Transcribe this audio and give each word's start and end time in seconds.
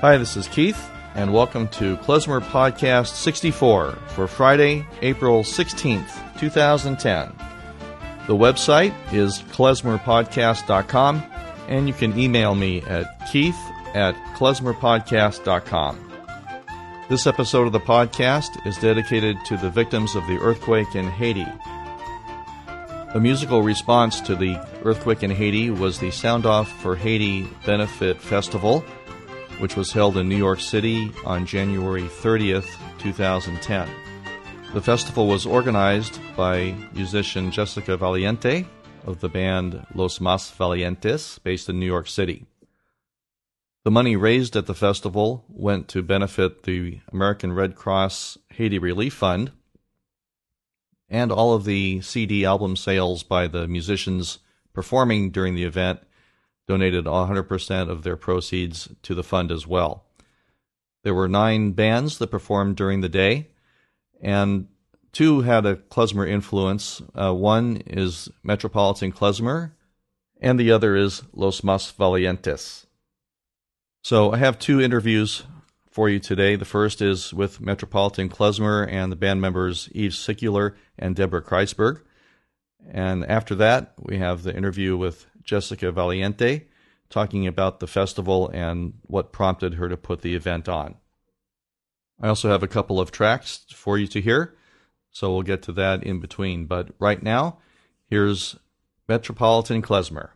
Hi, 0.00 0.16
this 0.16 0.34
is 0.34 0.48
Keith, 0.48 0.88
and 1.14 1.30
welcome 1.30 1.68
to 1.68 1.98
Klezmer 1.98 2.40
Podcast 2.40 3.08
64 3.16 3.92
for 4.06 4.26
Friday, 4.26 4.86
April 5.02 5.42
16th, 5.42 6.38
2010. 6.40 7.30
The 8.26 8.34
website 8.34 8.94
is 9.12 9.42
klezmerpodcast.com, 9.52 11.22
and 11.68 11.86
you 11.86 11.92
can 11.92 12.18
email 12.18 12.54
me 12.54 12.80
at 12.80 13.30
keith 13.30 13.58
at 13.92 14.14
klezmerpodcast.com. 14.36 16.12
This 17.10 17.26
episode 17.26 17.66
of 17.66 17.72
the 17.72 17.80
podcast 17.80 18.66
is 18.66 18.78
dedicated 18.78 19.36
to 19.44 19.58
the 19.58 19.68
victims 19.68 20.14
of 20.14 20.26
the 20.28 20.38
earthquake 20.38 20.94
in 20.94 21.10
Haiti. 21.10 21.46
A 23.12 23.20
musical 23.20 23.60
response 23.60 24.22
to 24.22 24.34
the 24.34 24.66
earthquake 24.82 25.22
in 25.22 25.30
Haiti 25.30 25.68
was 25.68 25.98
the 25.98 26.10
Sound 26.10 26.46
Off 26.46 26.70
for 26.80 26.96
Haiti 26.96 27.48
Benefit 27.66 28.18
Festival, 28.18 28.82
which 29.60 29.76
was 29.76 29.92
held 29.92 30.16
in 30.16 30.28
New 30.28 30.36
York 30.36 30.58
City 30.58 31.12
on 31.24 31.46
January 31.46 32.02
30th, 32.02 32.76
2010. 32.98 33.88
The 34.72 34.80
festival 34.80 35.26
was 35.26 35.46
organized 35.46 36.18
by 36.36 36.74
musician 36.92 37.50
Jessica 37.50 37.96
Valiente 37.96 38.66
of 39.04 39.20
the 39.20 39.28
band 39.28 39.86
Los 39.94 40.20
Mas 40.20 40.50
Valientes, 40.50 41.38
based 41.42 41.68
in 41.68 41.78
New 41.78 41.86
York 41.86 42.06
City. 42.08 42.46
The 43.84 43.90
money 43.90 44.16
raised 44.16 44.56
at 44.56 44.66
the 44.66 44.74
festival 44.74 45.44
went 45.48 45.88
to 45.88 46.02
benefit 46.02 46.64
the 46.64 47.00
American 47.12 47.52
Red 47.52 47.74
Cross 47.74 48.38
Haiti 48.50 48.78
Relief 48.78 49.14
Fund, 49.14 49.52
and 51.08 51.32
all 51.32 51.54
of 51.54 51.64
the 51.64 52.00
CD 52.00 52.44
album 52.44 52.76
sales 52.76 53.22
by 53.22 53.46
the 53.46 53.66
musicians 53.66 54.38
performing 54.72 55.30
during 55.30 55.54
the 55.54 55.64
event 55.64 56.00
donated 56.70 57.04
100% 57.04 57.90
of 57.90 58.04
their 58.04 58.14
proceeds 58.14 58.88
to 59.02 59.12
the 59.12 59.24
fund 59.24 59.50
as 59.50 59.66
well. 59.66 60.04
There 61.02 61.12
were 61.12 61.26
nine 61.26 61.72
bands 61.72 62.18
that 62.18 62.30
performed 62.30 62.76
during 62.76 63.00
the 63.00 63.08
day, 63.08 63.48
and 64.22 64.68
two 65.10 65.40
had 65.40 65.66
a 65.66 65.74
klezmer 65.74 66.28
influence. 66.28 67.02
Uh, 67.12 67.34
one 67.34 67.78
is 67.88 68.28
Metropolitan 68.44 69.10
Klezmer, 69.10 69.72
and 70.40 70.60
the 70.60 70.70
other 70.70 70.94
is 70.94 71.24
Los 71.32 71.64
Mas 71.64 71.90
Valientes. 71.90 72.86
So 74.04 74.30
I 74.32 74.36
have 74.36 74.60
two 74.60 74.80
interviews 74.80 75.42
for 75.90 76.08
you 76.08 76.20
today. 76.20 76.54
The 76.54 76.64
first 76.64 77.02
is 77.02 77.34
with 77.34 77.60
Metropolitan 77.60 78.28
Klezmer 78.28 78.86
and 78.88 79.10
the 79.10 79.16
band 79.16 79.40
members 79.40 79.88
Eve 79.90 80.12
Sicular 80.12 80.76
and 80.96 81.16
Deborah 81.16 81.42
Kreisberg. 81.42 82.02
And 82.88 83.24
after 83.24 83.56
that, 83.56 83.94
we 83.98 84.18
have 84.18 84.44
the 84.44 84.56
interview 84.56 84.96
with 84.96 85.26
Jessica 85.50 85.90
Valiente 85.90 86.66
talking 87.08 87.48
about 87.48 87.80
the 87.80 87.88
festival 87.88 88.48
and 88.50 88.92
what 89.02 89.32
prompted 89.32 89.74
her 89.74 89.88
to 89.88 89.96
put 89.96 90.22
the 90.22 90.36
event 90.36 90.68
on. 90.68 90.94
I 92.22 92.28
also 92.28 92.50
have 92.50 92.62
a 92.62 92.68
couple 92.68 93.00
of 93.00 93.10
tracks 93.10 93.64
for 93.74 93.98
you 93.98 94.06
to 94.06 94.20
hear, 94.20 94.54
so 95.10 95.32
we'll 95.32 95.42
get 95.42 95.62
to 95.62 95.72
that 95.72 96.04
in 96.04 96.20
between. 96.20 96.66
But 96.66 96.90
right 97.00 97.20
now, 97.20 97.58
here's 98.08 98.60
Metropolitan 99.08 99.82
Klezmer. 99.82 100.28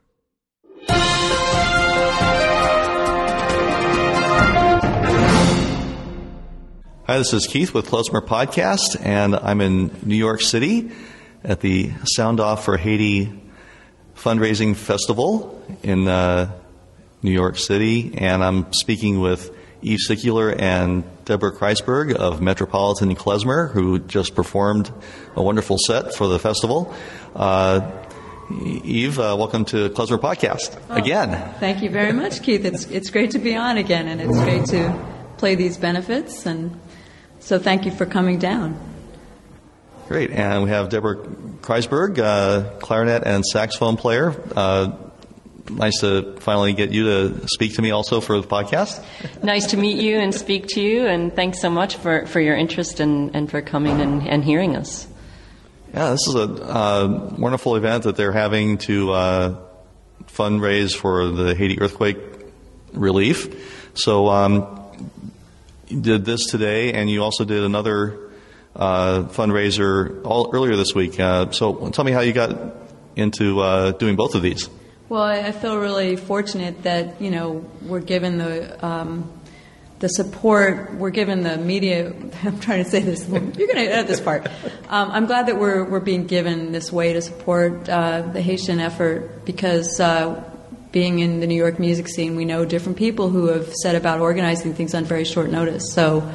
Hi, 7.06 7.18
this 7.18 7.32
is 7.32 7.46
Keith 7.46 7.72
with 7.72 7.86
Klezmer 7.86 8.26
Podcast, 8.26 9.00
and 9.00 9.36
I'm 9.36 9.60
in 9.60 9.96
New 10.02 10.16
York 10.16 10.40
City 10.40 10.90
at 11.44 11.60
the 11.60 11.92
Sound 12.04 12.40
Off 12.40 12.64
for 12.64 12.76
Haiti 12.78 13.43
fundraising 14.16 14.74
festival 14.76 15.62
in 15.82 16.08
uh, 16.08 16.50
New 17.22 17.32
York 17.32 17.58
City, 17.58 18.12
and 18.16 18.42
I'm 18.44 18.72
speaking 18.72 19.20
with 19.20 19.54
Eve 19.82 19.98
Sicular 20.08 20.54
and 20.58 21.04
Deborah 21.24 21.52
Kreisberg 21.52 22.14
of 22.14 22.40
Metropolitan 22.40 23.14
Klezmer, 23.14 23.70
who 23.70 23.98
just 23.98 24.34
performed 24.34 24.90
a 25.36 25.42
wonderful 25.42 25.76
set 25.78 26.14
for 26.14 26.26
the 26.28 26.38
festival. 26.38 26.94
Uh, 27.34 27.90
Eve, 28.50 29.18
uh, 29.18 29.34
welcome 29.38 29.64
to 29.66 29.88
Klezmer 29.90 30.18
Podcast 30.18 30.78
Oh, 30.90 30.94
again. 30.96 31.54
Thank 31.60 31.82
you 31.82 31.90
very 31.90 32.12
much, 32.12 32.42
Keith. 32.42 32.64
It's 32.64 32.84
it's 32.86 33.10
great 33.10 33.30
to 33.32 33.38
be 33.38 33.56
on 33.56 33.78
again, 33.78 34.06
and 34.06 34.20
it's 34.20 34.38
great 34.38 34.66
to 34.66 34.94
play 35.38 35.54
these 35.54 35.76
benefits. 35.78 36.44
And 36.46 36.78
so, 37.40 37.58
thank 37.58 37.84
you 37.86 37.90
for 37.90 38.04
coming 38.06 38.38
down. 38.38 38.78
Great, 40.08 40.30
and 40.30 40.62
we 40.62 40.68
have 40.68 40.90
Deborah 40.90 41.26
Kreisberg, 41.64 42.18
uh, 42.18 42.78
clarinet 42.78 43.22
and 43.24 43.42
saxophone 43.44 43.96
player. 43.96 44.34
Uh, 44.54 44.92
nice 45.70 46.00
to 46.00 46.36
finally 46.40 46.74
get 46.74 46.90
you 46.90 47.04
to 47.04 47.48
speak 47.48 47.74
to 47.76 47.82
me 47.82 47.90
also 47.90 48.20
for 48.20 48.38
the 48.38 48.46
podcast. 48.46 49.02
Nice 49.42 49.68
to 49.68 49.78
meet 49.78 49.98
you 49.98 50.18
and 50.18 50.34
speak 50.34 50.66
to 50.68 50.82
you, 50.82 51.06
and 51.06 51.34
thanks 51.34 51.62
so 51.62 51.70
much 51.70 51.96
for, 51.96 52.26
for 52.26 52.38
your 52.38 52.54
interest 52.54 53.00
and, 53.00 53.34
and 53.34 53.50
for 53.50 53.62
coming 53.62 54.02
and, 54.02 54.28
and 54.28 54.44
hearing 54.44 54.76
us. 54.76 55.08
Yeah, 55.94 56.10
this 56.10 56.28
is 56.28 56.34
a 56.34 56.42
uh, 56.42 57.34
wonderful 57.38 57.76
event 57.76 58.04
that 58.04 58.16
they're 58.16 58.32
having 58.32 58.76
to 58.78 59.12
uh, 59.12 59.56
fundraise 60.26 60.94
for 60.94 61.28
the 61.28 61.54
Haiti 61.54 61.80
earthquake 61.80 62.18
relief. 62.92 63.90
So 63.94 64.28
um, 64.28 64.84
you 65.88 66.02
did 66.02 66.26
this 66.26 66.44
today, 66.46 66.92
and 66.92 67.08
you 67.08 67.22
also 67.22 67.46
did 67.46 67.62
another 67.62 68.23
uh, 68.76 69.24
fundraiser 69.24 70.24
all, 70.24 70.50
earlier 70.52 70.76
this 70.76 70.94
week. 70.94 71.18
Uh, 71.18 71.50
so 71.50 71.90
tell 71.90 72.04
me 72.04 72.12
how 72.12 72.20
you 72.20 72.32
got 72.32 72.74
into 73.16 73.60
uh, 73.60 73.92
doing 73.92 74.16
both 74.16 74.34
of 74.34 74.42
these. 74.42 74.68
Well, 75.08 75.22
I 75.22 75.52
feel 75.52 75.78
really 75.78 76.16
fortunate 76.16 76.82
that 76.82 77.20
you 77.20 77.30
know 77.30 77.64
we're 77.82 78.00
given 78.00 78.38
the 78.38 78.84
um, 78.84 79.30
the 80.00 80.08
support, 80.08 80.94
we're 80.94 81.10
given 81.10 81.42
the 81.42 81.56
media. 81.56 82.12
I'm 82.42 82.58
trying 82.58 82.82
to 82.82 82.90
say 82.90 83.00
this. 83.00 83.28
You're 83.28 83.40
going 83.40 83.76
to 83.76 83.92
edit 83.92 84.06
this 84.06 84.20
part. 84.20 84.46
Um, 84.88 85.10
I'm 85.10 85.26
glad 85.26 85.46
that 85.46 85.58
we're 85.58 85.84
we're 85.84 86.00
being 86.00 86.26
given 86.26 86.72
this 86.72 86.90
way 86.90 87.12
to 87.12 87.22
support 87.22 87.88
uh, 87.88 88.22
the 88.22 88.40
Haitian 88.40 88.80
effort 88.80 89.44
because. 89.44 90.00
Uh, 90.00 90.50
being 90.90 91.18
in 91.18 91.40
the 91.40 91.46
New 91.48 91.56
York 91.56 91.80
music 91.80 92.06
scene, 92.06 92.36
we 92.36 92.44
know 92.44 92.64
different 92.64 92.96
people 92.96 93.28
who 93.28 93.48
have 93.48 93.74
set 93.82 93.96
about 93.96 94.20
organizing 94.20 94.74
things 94.74 94.94
on 94.94 95.04
very 95.04 95.24
short 95.24 95.50
notice. 95.50 95.92
So 95.92 96.32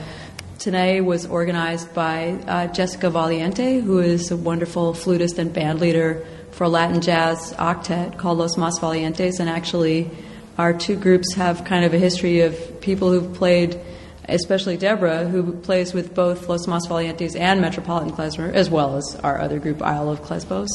today 0.60 1.00
was 1.00 1.26
organized 1.26 1.94
by 1.94 2.32
uh, 2.46 2.68
Jessica 2.68 3.10
Valiente, 3.10 3.80
who 3.82 4.00
is 4.00 4.30
a 4.30 4.36
wonderful 4.38 4.94
flutist 4.94 5.40
and 5.40 5.54
band 5.54 5.80
leader 5.80 6.26
for 6.52 6.66
a 6.66 6.70
Latin 6.70 7.00
jazz 7.00 7.54
octet 7.54 8.18
called 8.18 8.38
Los 8.38 8.58
Mas 8.58 8.78
Valientes. 8.78 9.40
And 9.40 9.50
actually, 9.50 10.12
our 10.58 10.74
two 10.74 10.98
groups 10.98 11.34
have 11.36 11.64
kind 11.64 11.86
of 11.86 11.94
a 11.94 11.98
history 11.98 12.42
of 12.42 12.82
people 12.82 13.10
who've 13.10 13.34
played, 13.34 13.80
especially 14.28 14.76
Deborah, 14.76 15.26
who 15.26 15.54
plays 15.54 15.94
with 15.94 16.14
both 16.14 16.50
Los 16.50 16.68
Mas 16.68 16.86
Valientes 16.88 17.40
and 17.40 17.62
Metropolitan 17.62 18.12
Klezmer, 18.12 18.52
as 18.52 18.70
well 18.70 18.98
as 18.98 19.16
our 19.24 19.40
other 19.40 19.60
group, 19.60 19.82
Isle 19.82 20.10
of 20.10 20.22
Klezbos. 20.22 20.70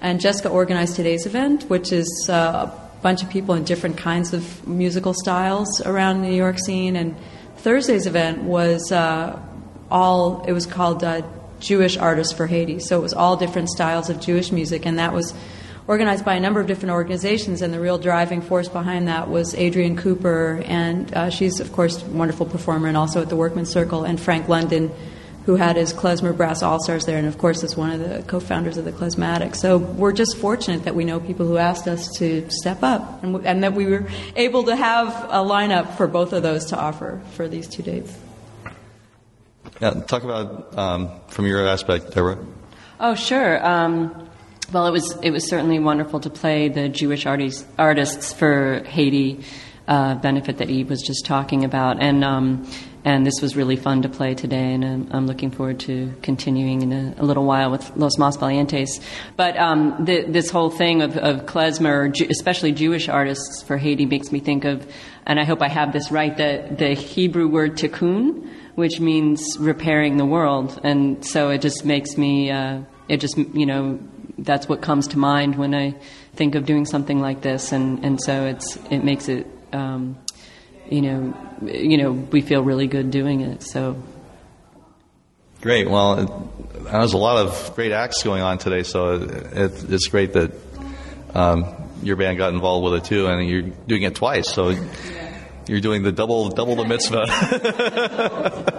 And 0.00 0.20
Jessica 0.20 0.48
organized 0.48 0.96
today's 0.96 1.26
event, 1.26 1.64
which 1.64 1.92
is 1.92 2.28
uh, 2.30 2.70
a 2.72 3.00
bunch 3.02 3.22
of 3.22 3.28
people 3.28 3.54
in 3.56 3.64
different 3.64 3.98
kinds 3.98 4.32
of 4.32 4.66
musical 4.66 5.12
styles 5.12 5.82
around 5.82 6.22
the 6.22 6.28
New 6.28 6.36
York 6.36 6.58
scene. 6.58 6.96
And 6.96 7.14
Thursday's 7.58 8.06
event 8.06 8.42
was 8.44 8.92
uh, 8.92 9.38
all, 9.90 10.44
it 10.44 10.52
was 10.52 10.64
called 10.64 11.02
uh, 11.02 11.22
Jewish 11.60 11.96
Artists 11.96 12.32
for 12.32 12.46
Haiti. 12.46 12.78
So 12.78 12.98
it 12.98 13.02
was 13.02 13.12
all 13.12 13.36
different 13.36 13.68
styles 13.68 14.10
of 14.10 14.20
Jewish 14.20 14.52
music, 14.52 14.86
and 14.86 14.98
that 14.98 15.12
was 15.12 15.34
organized 15.88 16.24
by 16.24 16.34
a 16.34 16.40
number 16.40 16.60
of 16.60 16.66
different 16.66 16.92
organizations. 16.92 17.60
And 17.62 17.74
the 17.74 17.80
real 17.80 17.98
driving 17.98 18.42
force 18.42 18.68
behind 18.68 19.08
that 19.08 19.28
was 19.28 19.54
Adrienne 19.54 19.96
Cooper, 19.96 20.62
and 20.66 21.12
uh, 21.12 21.30
she's, 21.30 21.58
of 21.60 21.72
course, 21.72 22.00
a 22.02 22.06
wonderful 22.06 22.46
performer 22.46 22.88
and 22.88 22.96
also 22.96 23.22
at 23.22 23.28
the 23.28 23.36
Workman 23.36 23.66
Circle, 23.66 24.04
and 24.04 24.20
Frank 24.20 24.48
London, 24.48 24.92
who 25.48 25.56
had 25.56 25.76
his 25.76 25.94
Klezmer 25.94 26.36
Brass 26.36 26.62
All 26.62 26.78
Stars 26.78 27.06
there, 27.06 27.16
and 27.16 27.26
of 27.26 27.38
course 27.38 27.62
is 27.62 27.74
one 27.74 27.90
of 27.90 28.00
the 28.00 28.22
co-founders 28.24 28.76
of 28.76 28.84
the 28.84 28.92
Klezmatic. 28.92 29.56
So 29.56 29.78
we're 29.78 30.12
just 30.12 30.36
fortunate 30.36 30.84
that 30.84 30.94
we 30.94 31.06
know 31.06 31.20
people 31.20 31.46
who 31.46 31.56
asked 31.56 31.88
us 31.88 32.06
to 32.18 32.46
step 32.50 32.82
up, 32.82 33.24
and, 33.24 33.34
and 33.46 33.64
that 33.64 33.72
we 33.72 33.86
were 33.86 34.06
able 34.36 34.64
to 34.64 34.76
have 34.76 35.08
a 35.30 35.42
lineup 35.42 35.96
for 35.96 36.06
both 36.06 36.34
of 36.34 36.42
those 36.42 36.66
to 36.66 36.78
offer 36.78 37.22
for 37.32 37.48
these 37.48 37.66
two 37.66 37.82
dates. 37.82 38.14
Yeah, 39.80 39.92
talk 40.02 40.22
about 40.22 40.76
um, 40.76 41.12
from 41.28 41.46
your 41.46 41.66
aspect, 41.66 42.14
Deborah. 42.14 42.44
Oh, 43.00 43.14
sure. 43.14 43.66
Um, 43.66 44.28
well, 44.70 44.86
it 44.86 44.90
was 44.90 45.16
it 45.22 45.30
was 45.30 45.48
certainly 45.48 45.78
wonderful 45.78 46.20
to 46.20 46.28
play 46.28 46.68
the 46.68 46.90
Jewish 46.90 47.24
artists 47.24 47.64
artists 47.78 48.34
for 48.34 48.82
Haiti 48.84 49.42
uh, 49.86 50.16
benefit 50.16 50.58
that 50.58 50.68
he 50.68 50.84
was 50.84 51.00
just 51.00 51.24
talking 51.24 51.64
about, 51.64 52.02
and 52.02 52.22
um, 52.22 52.70
and 53.08 53.24
this 53.24 53.40
was 53.40 53.56
really 53.56 53.76
fun 53.76 54.02
to 54.02 54.08
play 54.10 54.34
today, 54.34 54.74
and 54.74 54.84
I'm, 54.84 55.08
I'm 55.10 55.26
looking 55.26 55.50
forward 55.50 55.80
to 55.80 56.12
continuing 56.20 56.82
in 56.82 56.92
a, 56.92 57.14
a, 57.16 57.24
little 57.24 57.46
while 57.46 57.70
with 57.70 57.96
Los 57.96 58.18
Mas 58.18 58.36
Valientes. 58.36 59.00
But 59.34 59.56
um, 59.56 60.04
the, 60.04 60.24
this 60.24 60.50
whole 60.50 60.68
thing 60.68 61.00
of, 61.00 61.16
of 61.16 61.46
klezmer, 61.46 62.12
especially 62.28 62.72
Jewish 62.72 63.08
artists 63.08 63.62
for 63.62 63.78
Haiti, 63.78 64.04
makes 64.04 64.30
me 64.30 64.40
think 64.40 64.66
of, 64.66 64.86
and 65.24 65.40
I 65.40 65.44
hope 65.44 65.62
I 65.62 65.68
have 65.68 65.94
this 65.94 66.10
right, 66.10 66.36
the 66.36 66.68
the 66.76 66.92
Hebrew 66.92 67.48
word 67.48 67.78
tikkun, 67.78 68.46
which 68.74 69.00
means 69.00 69.56
repairing 69.58 70.18
the 70.18 70.26
world, 70.26 70.78
and 70.84 71.24
so 71.24 71.48
it 71.48 71.62
just 71.62 71.86
makes 71.86 72.18
me, 72.18 72.50
uh, 72.50 72.82
it 73.08 73.22
just 73.22 73.38
you 73.38 73.64
know 73.64 73.98
that's 74.36 74.68
what 74.68 74.82
comes 74.82 75.08
to 75.08 75.18
mind 75.18 75.56
when 75.56 75.74
I 75.74 75.94
think 76.34 76.54
of 76.56 76.66
doing 76.66 76.84
something 76.84 77.20
like 77.20 77.40
this, 77.40 77.72
and, 77.72 78.04
and 78.04 78.20
so 78.20 78.44
it's 78.44 78.76
it 78.90 79.02
makes 79.02 79.30
it 79.30 79.46
um, 79.72 80.18
you 80.90 81.02
know, 81.02 81.34
you 81.62 81.98
know, 81.98 82.12
we 82.12 82.40
feel 82.40 82.62
really 82.62 82.86
good 82.86 83.10
doing 83.10 83.40
it. 83.40 83.62
So 83.62 84.00
Great. 85.60 85.90
Well, 85.90 86.20
it, 86.20 86.84
there's 86.84 87.14
a 87.14 87.18
lot 87.18 87.44
of 87.44 87.72
great 87.74 87.90
acts 87.90 88.22
going 88.22 88.42
on 88.42 88.58
today, 88.58 88.84
so 88.84 89.14
it, 89.14 89.90
it's 89.90 90.06
great 90.06 90.34
that 90.34 90.52
um, 91.34 91.66
your 92.00 92.14
band 92.14 92.38
got 92.38 92.54
involved 92.54 92.84
with 92.84 93.02
it 93.02 93.08
too, 93.08 93.26
and 93.26 93.48
you're 93.48 93.62
doing 93.62 94.02
it 94.02 94.14
twice. 94.14 94.48
So 94.48 94.72
you're 95.66 95.80
doing 95.80 96.04
the 96.04 96.12
double 96.12 96.50
double 96.50 96.76
the 96.76 96.84
mitzvah. 96.84 97.26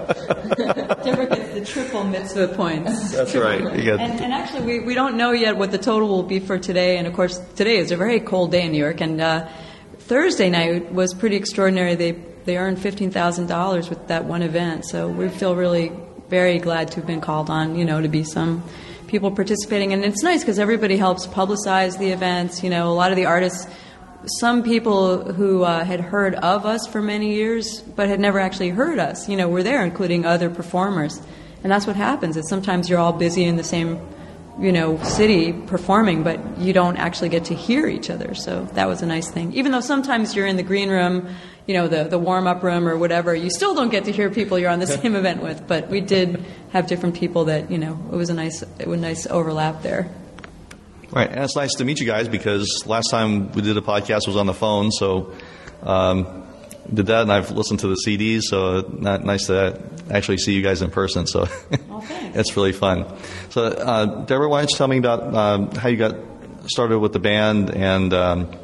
Deborah 1.04 1.28
gets 1.28 1.54
the 1.54 1.66
triple 1.66 2.06
mitzvah 2.06 2.48
points. 2.50 3.12
That's 3.12 3.36
right. 3.36 3.62
You 3.62 3.96
And, 3.96 4.22
and 4.22 4.34
actually, 4.34 4.66
we, 4.66 4.80
we 4.80 4.94
don't 4.94 5.18
know 5.18 5.32
yet 5.32 5.58
what 5.58 5.72
the 5.72 5.78
total 5.78 6.08
will 6.08 6.24
be 6.24 6.40
for 6.40 6.58
today. 6.58 6.98
And 6.98 7.08
of 7.08 7.14
course, 7.14 7.38
today 7.56 7.78
is 7.78 7.92
a 7.92 7.98
very 7.98 8.22
cold 8.22 8.52
day 8.52 8.66
in 8.66 8.72
New 8.72 8.80
York. 8.80 9.02
And 9.02 9.20
uh, 9.20 9.50
Thursday 10.10 10.50
night 10.50 10.92
was 10.92 11.14
pretty 11.14 11.36
extraordinary. 11.36 11.94
They 11.94 12.12
they 12.44 12.58
earned 12.58 12.80
fifteen 12.80 13.12
thousand 13.12 13.46
dollars 13.46 13.90
with 13.90 14.08
that 14.08 14.26
one 14.26 14.42
event. 14.42 14.86
So 14.86 15.08
we 15.08 15.30
feel 15.30 15.56
really 15.56 15.92
very 16.30 16.58
glad 16.58 16.90
to 16.92 16.96
have 16.96 17.06
been 17.06 17.22
called 17.22 17.50
on. 17.50 17.76
You 17.76 17.86
know, 17.86 18.02
to 18.02 18.08
be 18.08 18.24
some 18.24 18.64
people 19.06 19.30
participating, 19.30 19.94
and 19.94 20.04
it's 20.04 20.24
nice 20.24 20.42
because 20.42 20.58
everybody 20.58 20.98
helps 20.98 21.28
publicize 21.28 22.00
the 22.00 22.10
events. 22.10 22.64
You 22.64 22.72
know, 22.72 22.92
a 22.92 22.96
lot 22.96 23.12
of 23.12 23.18
the 23.18 23.26
artists 23.26 23.68
some 24.26 24.64
people 24.64 25.32
who 25.32 25.64
uh, 25.64 25.84
had 25.86 26.02
heard 26.02 26.36
of 26.36 26.66
us 26.66 26.86
for 26.88 27.02
many 27.02 27.36
years 27.36 27.82
but 27.82 28.10
had 28.10 28.20
never 28.20 28.40
actually 28.40 28.70
heard 28.70 29.00
us, 29.00 29.30
you 29.30 29.38
know, 29.38 29.48
were 29.48 29.64
there, 29.64 29.84
including 29.84 30.26
other 30.26 30.50
performers. 30.50 31.22
And 31.64 31.72
that's 31.72 31.88
what 31.88 31.96
happens. 31.96 32.36
Is 32.36 32.50
sometimes 32.50 32.90
you're 32.90 33.00
all 33.00 33.14
busy 33.14 33.44
in 33.44 33.58
the 33.58 33.64
same, 33.64 34.00
you 34.60 34.72
know, 34.72 35.02
city 35.04 35.54
performing, 35.54 36.24
but 36.24 36.58
you 36.58 36.74
don't 36.74 36.98
actually 36.98 37.30
get 37.30 37.46
to 37.46 37.56
hear 37.56 37.88
each 37.88 38.10
other. 38.10 38.36
So 38.36 38.66
that 38.74 38.88
was 38.88 39.02
a 39.02 39.06
nice 39.06 39.30
thing. 39.30 39.54
Even 39.54 39.72
though 39.72 39.82
sometimes 39.82 40.36
you're 40.36 40.48
in 40.48 40.58
the 40.58 40.64
green 40.64 40.90
room, 40.90 41.30
you 41.66 41.74
know, 41.74 41.88
the 41.88 42.04
the 42.04 42.20
warm 42.20 42.48
up 42.48 42.62
room 42.62 42.88
or 42.88 42.98
whatever, 42.98 43.34
you 43.34 43.50
still 43.50 43.74
don't 43.74 43.90
get 43.90 44.06
to 44.06 44.12
hear 44.12 44.30
people 44.30 44.60
you're 44.60 44.70
on 44.70 44.80
the 44.80 44.88
same 44.88 45.16
event 45.16 45.42
with. 45.42 45.68
But 45.68 45.88
we 45.88 46.02
did 46.02 46.44
have 46.72 46.88
different 46.88 47.16
people 47.16 47.46
that, 47.46 47.72
you 47.72 47.78
know, 47.78 48.00
it 48.12 48.16
was 48.16 48.30
a 48.30 48.34
nice 48.34 48.62
it 48.62 48.88
was 48.88 49.00
a 49.00 49.02
nice 49.02 49.28
overlap 49.28 49.82
there. 49.82 50.14
Right, 51.12 51.30
and 51.30 51.44
it's 51.44 51.56
nice 51.56 51.74
to 51.76 51.86
meet 51.86 52.00
you 52.00 52.06
guys 52.06 52.28
because 52.28 52.84
last 52.86 53.10
time 53.10 53.52
we 53.54 53.64
did 53.64 53.76
a 53.78 53.82
podcast 53.82 54.28
was 54.28 54.36
on 54.36 54.46
the 54.46 54.54
phone, 54.54 54.92
so 54.92 55.34
um, 55.82 56.46
did 56.94 57.08
that, 57.08 57.24
and 57.24 57.32
I've 57.32 57.52
listened 57.52 57.80
to 57.82 57.88
the 57.88 57.98
CDs, 58.06 58.44
so 58.44 58.82
not 58.98 59.24
nice 59.24 59.48
to 59.48 59.82
actually 60.10 60.38
see 60.38 60.54
you 60.54 60.62
guys 60.62 60.82
in 60.82 60.92
person. 60.92 61.28
So 61.28 61.48
Oh, 61.90 62.06
it's 62.34 62.56
really 62.58 62.74
fun. 62.74 63.06
So, 63.50 63.66
uh, 63.66 64.26
Deborah, 64.26 64.50
why 64.50 64.62
don't 64.62 64.72
you 64.72 64.78
tell 64.78 64.88
me 64.88 64.98
about 64.98 65.34
um, 65.34 65.72
how 65.72 65.90
you 65.90 65.98
got 65.98 66.16
started 66.66 67.00
with 67.00 67.14
the 67.14 67.20
band 67.20 67.72
and 67.72 68.14
um, 68.14 68.56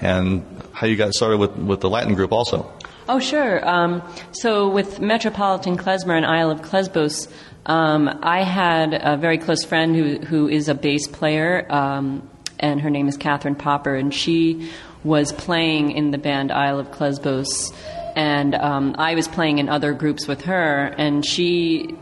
and 0.00 0.44
how 0.72 0.86
you 0.86 0.96
got 0.96 1.12
started 1.12 1.38
with, 1.38 1.56
with 1.56 1.80
the 1.80 1.90
Latin 1.90 2.14
group 2.14 2.32
also? 2.32 2.72
Oh, 3.08 3.18
sure. 3.18 3.66
Um, 3.66 4.02
so 4.32 4.68
with 4.68 5.00
Metropolitan 5.00 5.78
Klezmer 5.78 6.14
and 6.14 6.26
Isle 6.26 6.50
of 6.50 6.60
Klezbos, 6.60 7.28
um, 7.66 8.08
I 8.22 8.42
had 8.42 8.92
a 8.94 9.16
very 9.16 9.38
close 9.38 9.64
friend 9.64 9.96
who, 9.96 10.18
who 10.18 10.48
is 10.48 10.68
a 10.68 10.74
bass 10.74 11.08
player, 11.08 11.66
um, 11.70 12.28
and 12.58 12.80
her 12.80 12.90
name 12.90 13.08
is 13.08 13.16
Catherine 13.16 13.54
Popper, 13.54 13.94
and 13.94 14.12
she 14.12 14.70
was 15.04 15.32
playing 15.32 15.92
in 15.92 16.10
the 16.10 16.18
band 16.18 16.50
Isle 16.52 16.80
of 16.80 16.90
Klezbos. 16.90 17.72
And 18.16 18.54
um, 18.54 18.96
I 18.98 19.14
was 19.14 19.28
playing 19.28 19.58
in 19.58 19.68
other 19.68 19.92
groups 19.92 20.26
with 20.26 20.42
her, 20.42 20.86
and 20.98 21.24
she 21.24 21.94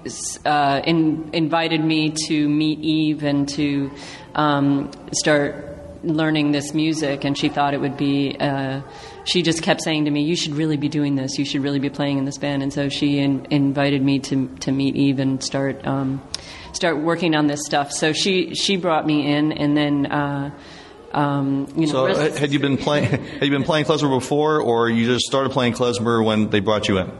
uh, 0.46 0.80
in, 0.84 1.28
invited 1.34 1.84
me 1.84 2.14
to 2.28 2.48
meet 2.48 2.78
Eve 2.80 3.22
and 3.22 3.46
to 3.50 3.90
um, 4.34 4.90
start 5.12 5.66
learning 6.06 6.52
this 6.52 6.72
music 6.72 7.24
and 7.24 7.36
she 7.36 7.48
thought 7.48 7.74
it 7.74 7.80
would 7.80 7.96
be 7.96 8.36
uh, 8.38 8.80
she 9.24 9.42
just 9.42 9.62
kept 9.62 9.82
saying 9.82 10.04
to 10.04 10.10
me 10.10 10.22
you 10.22 10.36
should 10.36 10.54
really 10.54 10.76
be 10.76 10.88
doing 10.88 11.16
this 11.16 11.38
you 11.38 11.44
should 11.44 11.62
really 11.62 11.78
be 11.78 11.90
playing 11.90 12.18
in 12.18 12.24
this 12.24 12.38
band 12.38 12.62
and 12.62 12.72
so 12.72 12.88
she 12.88 13.18
in, 13.18 13.44
invited 13.50 14.02
me 14.02 14.18
to, 14.18 14.46
to 14.60 14.70
meet 14.70 14.94
eve 14.94 15.18
and 15.18 15.42
start 15.42 15.84
um, 15.86 16.22
start 16.72 16.98
working 16.98 17.34
on 17.34 17.46
this 17.46 17.64
stuff 17.64 17.90
so 17.90 18.12
she 18.12 18.54
she 18.54 18.76
brought 18.76 19.06
me 19.06 19.32
in 19.32 19.52
and 19.52 19.76
then 19.76 20.06
uh, 20.06 20.50
um, 21.16 21.66
you 21.74 21.86
know 21.86 21.92
So, 21.92 22.06
uh, 22.08 22.36
had 22.36 22.52
you 22.52 22.58
been 22.58 22.76
playing 22.76 23.04
had 23.10 23.42
you 23.42 23.50
been 23.50 23.64
playing 23.64 23.86
klezmer 23.86 24.10
before, 24.10 24.60
or 24.60 24.90
you 24.90 25.06
just 25.06 25.24
started 25.24 25.50
playing 25.50 25.72
klezmer 25.72 26.22
when 26.22 26.50
they 26.50 26.60
brought 26.60 26.88
you 26.88 26.98
in? 26.98 27.10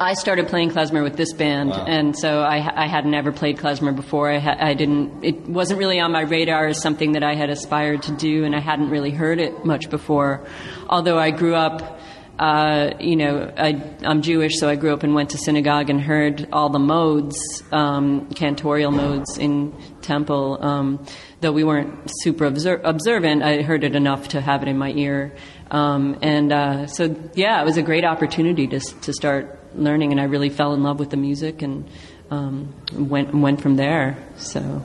I 0.00 0.14
started 0.14 0.46
playing 0.46 0.70
klezmer 0.70 1.02
with 1.02 1.16
this 1.16 1.32
band, 1.32 1.72
and 1.72 2.16
so 2.16 2.40
I, 2.40 2.84
I 2.84 2.86
had 2.86 3.06
never 3.06 3.32
played 3.32 3.58
klezmer 3.58 3.94
before. 3.94 4.30
I, 4.30 4.38
ha- 4.38 4.56
I 4.58 4.74
didn't. 4.74 5.24
It 5.24 5.40
wasn't 5.48 5.80
really 5.80 5.98
on 5.98 6.12
my 6.12 6.20
radar 6.20 6.68
as 6.68 6.80
something 6.80 7.12
that 7.12 7.24
I 7.24 7.34
had 7.34 7.50
aspired 7.50 8.02
to 8.04 8.12
do, 8.12 8.44
and 8.44 8.54
I 8.54 8.60
hadn't 8.60 8.90
really 8.90 9.10
heard 9.10 9.40
it 9.40 9.64
much 9.64 9.90
before. 9.90 10.46
Although 10.88 11.18
I 11.18 11.32
grew 11.32 11.56
up, 11.56 11.98
uh, 12.38 12.92
you 13.00 13.16
know, 13.16 13.52
I, 13.56 13.82
I'm 14.02 14.22
Jewish, 14.22 14.58
so 14.58 14.68
I 14.68 14.76
grew 14.76 14.92
up 14.94 15.02
and 15.02 15.14
went 15.14 15.30
to 15.30 15.38
synagogue 15.38 15.90
and 15.90 16.00
heard 16.00 16.48
all 16.52 16.70
the 16.70 16.78
modes, 16.78 17.62
um, 17.72 18.28
cantorial 18.30 18.92
modes 18.92 19.38
in 19.38 19.74
temple. 20.02 20.58
Um, 20.62 21.04
though 21.40 21.52
we 21.52 21.64
weren't 21.64 22.10
super 22.22 22.44
obser- 22.44 22.80
observant, 22.84 23.42
I 23.42 23.62
heard 23.62 23.84
it 23.84 23.94
enough 23.94 24.28
to 24.28 24.40
have 24.40 24.62
it 24.62 24.68
in 24.68 24.78
my 24.78 24.90
ear. 24.92 25.32
Um, 25.70 26.18
and 26.22 26.52
uh, 26.52 26.86
so, 26.86 27.14
yeah, 27.34 27.60
it 27.60 27.64
was 27.64 27.76
a 27.76 27.82
great 27.82 28.04
opportunity 28.04 28.66
to, 28.68 28.80
to 28.80 29.12
start 29.12 29.58
learning, 29.74 30.12
and 30.12 30.20
I 30.20 30.24
really 30.24 30.50
fell 30.50 30.74
in 30.74 30.82
love 30.82 30.98
with 30.98 31.10
the 31.10 31.16
music 31.16 31.62
and 31.62 31.88
um, 32.30 32.74
went 32.92 33.34
went 33.34 33.60
from 33.60 33.76
there. 33.76 34.16
So, 34.36 34.84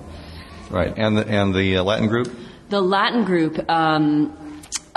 Right, 0.69 0.93
and 0.97 1.17
the, 1.17 1.27
and 1.27 1.53
the 1.53 1.79
Latin 1.81 2.07
group. 2.07 2.31
the 2.69 2.81
Latin 2.81 3.23
group. 3.23 3.69
Um, 3.69 4.35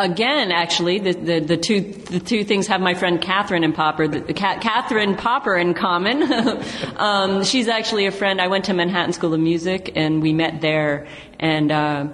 Again, 0.01 0.53
actually, 0.53 1.01
the, 1.01 1.13
the, 1.13 1.41
the 1.41 1.57
two 1.57 1.81
the 1.81 2.21
two 2.21 2.45
things 2.45 2.69
have 2.69 2.81
my 2.81 2.95
friend 2.95 3.21
Catherine 3.21 3.65
and 3.65 3.75
Popper, 3.75 4.07
the, 4.07 4.33
Ca- 4.33 4.61
Catherine 4.61 5.17
Popper 5.17 5.57
in 5.57 5.75
common. 5.75 6.23
um, 6.97 7.43
she's 7.43 7.67
actually 7.67 8.07
a 8.07 8.13
friend. 8.13 8.41
I 8.41 8.47
went 8.47 8.67
to 8.67 8.75
Manhattan 8.75 9.13
School 9.13 9.35
of 9.35 9.41
Music, 9.41 9.91
and 9.97 10.23
we 10.23 10.33
met 10.33 10.61
there. 10.61 11.09
And 11.41 11.73
uh, 11.73 12.09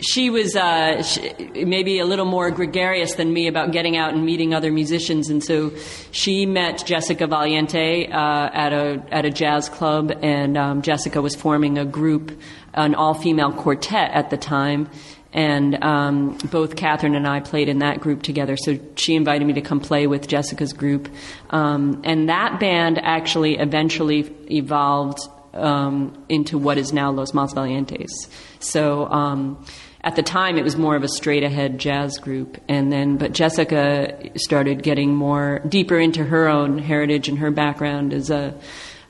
she 0.00 0.28
was 0.30 0.56
uh, 0.56 1.02
sh 1.02 1.18
maybe 1.54 1.98
a 1.98 2.04
little 2.04 2.26
more 2.26 2.50
gregarious 2.50 3.14
than 3.14 3.32
me 3.32 3.46
about 3.46 3.72
getting 3.72 3.96
out 3.96 4.12
and 4.12 4.24
meeting 4.24 4.52
other 4.52 4.70
musicians, 4.70 5.30
and 5.30 5.42
so 5.42 5.72
she 6.10 6.46
met 6.46 6.84
Jessica 6.84 7.26
Valiente 7.26 8.08
uh, 8.10 8.50
at 8.52 8.72
a 8.72 9.02
at 9.10 9.24
a 9.24 9.30
jazz 9.30 9.68
club, 9.68 10.12
and 10.22 10.58
um, 10.58 10.82
Jessica 10.82 11.22
was 11.22 11.34
forming 11.34 11.78
a 11.78 11.84
group, 11.84 12.38
an 12.74 12.94
all 12.94 13.14
female 13.14 13.52
quartet 13.52 14.10
at 14.10 14.30
the 14.30 14.36
time. 14.36 14.90
And 15.34 15.82
um, 15.82 16.38
both 16.50 16.76
Catherine 16.76 17.16
and 17.16 17.26
I 17.26 17.40
played 17.40 17.68
in 17.68 17.80
that 17.80 18.00
group 18.00 18.22
together. 18.22 18.56
So 18.56 18.78
she 18.94 19.16
invited 19.16 19.44
me 19.44 19.54
to 19.54 19.60
come 19.60 19.80
play 19.80 20.06
with 20.06 20.28
Jessica's 20.28 20.72
group. 20.72 21.08
Um, 21.50 22.00
and 22.04 22.28
that 22.28 22.60
band 22.60 23.00
actually 23.02 23.58
eventually 23.58 24.32
evolved 24.48 25.18
um, 25.52 26.24
into 26.28 26.56
what 26.56 26.78
is 26.78 26.92
now 26.92 27.10
Los 27.10 27.34
Mas 27.34 27.52
Valientes. 27.52 28.28
So 28.60 29.06
um, 29.06 29.64
at 30.04 30.16
the 30.16 30.22
time, 30.22 30.56
it 30.56 30.62
was 30.62 30.76
more 30.76 30.94
of 30.94 31.02
a 31.02 31.08
straight 31.08 31.42
ahead 31.42 31.78
jazz 31.78 32.18
group. 32.18 32.60
And 32.68 32.92
then, 32.92 33.16
but 33.16 33.32
Jessica 33.32 34.30
started 34.36 34.82
getting 34.84 35.14
more 35.14 35.60
deeper 35.68 35.98
into 35.98 36.22
her 36.22 36.48
own 36.48 36.78
heritage 36.78 37.28
and 37.28 37.38
her 37.38 37.50
background 37.50 38.12
as 38.12 38.30
a, 38.30 38.54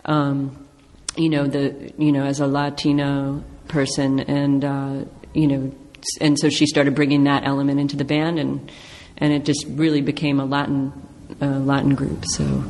um, 0.06 0.66
you 1.16 1.28
know, 1.28 1.46
the, 1.46 1.92
you 1.98 2.12
know, 2.12 2.24
as 2.24 2.40
a 2.40 2.46
Latino 2.46 3.44
person. 3.68 4.20
And, 4.20 4.64
uh, 4.64 5.04
you 5.34 5.48
know, 5.48 5.74
and 6.20 6.38
so 6.38 6.48
she 6.48 6.66
started 6.66 6.94
bringing 6.94 7.24
that 7.24 7.44
element 7.44 7.80
into 7.80 7.96
the 7.96 8.04
band, 8.04 8.38
and 8.38 8.70
and 9.18 9.32
it 9.32 9.44
just 9.44 9.64
really 9.68 10.00
became 10.00 10.40
a 10.40 10.44
Latin 10.44 10.92
uh, 11.40 11.46
Latin 11.46 11.94
group. 11.94 12.24
So 12.26 12.64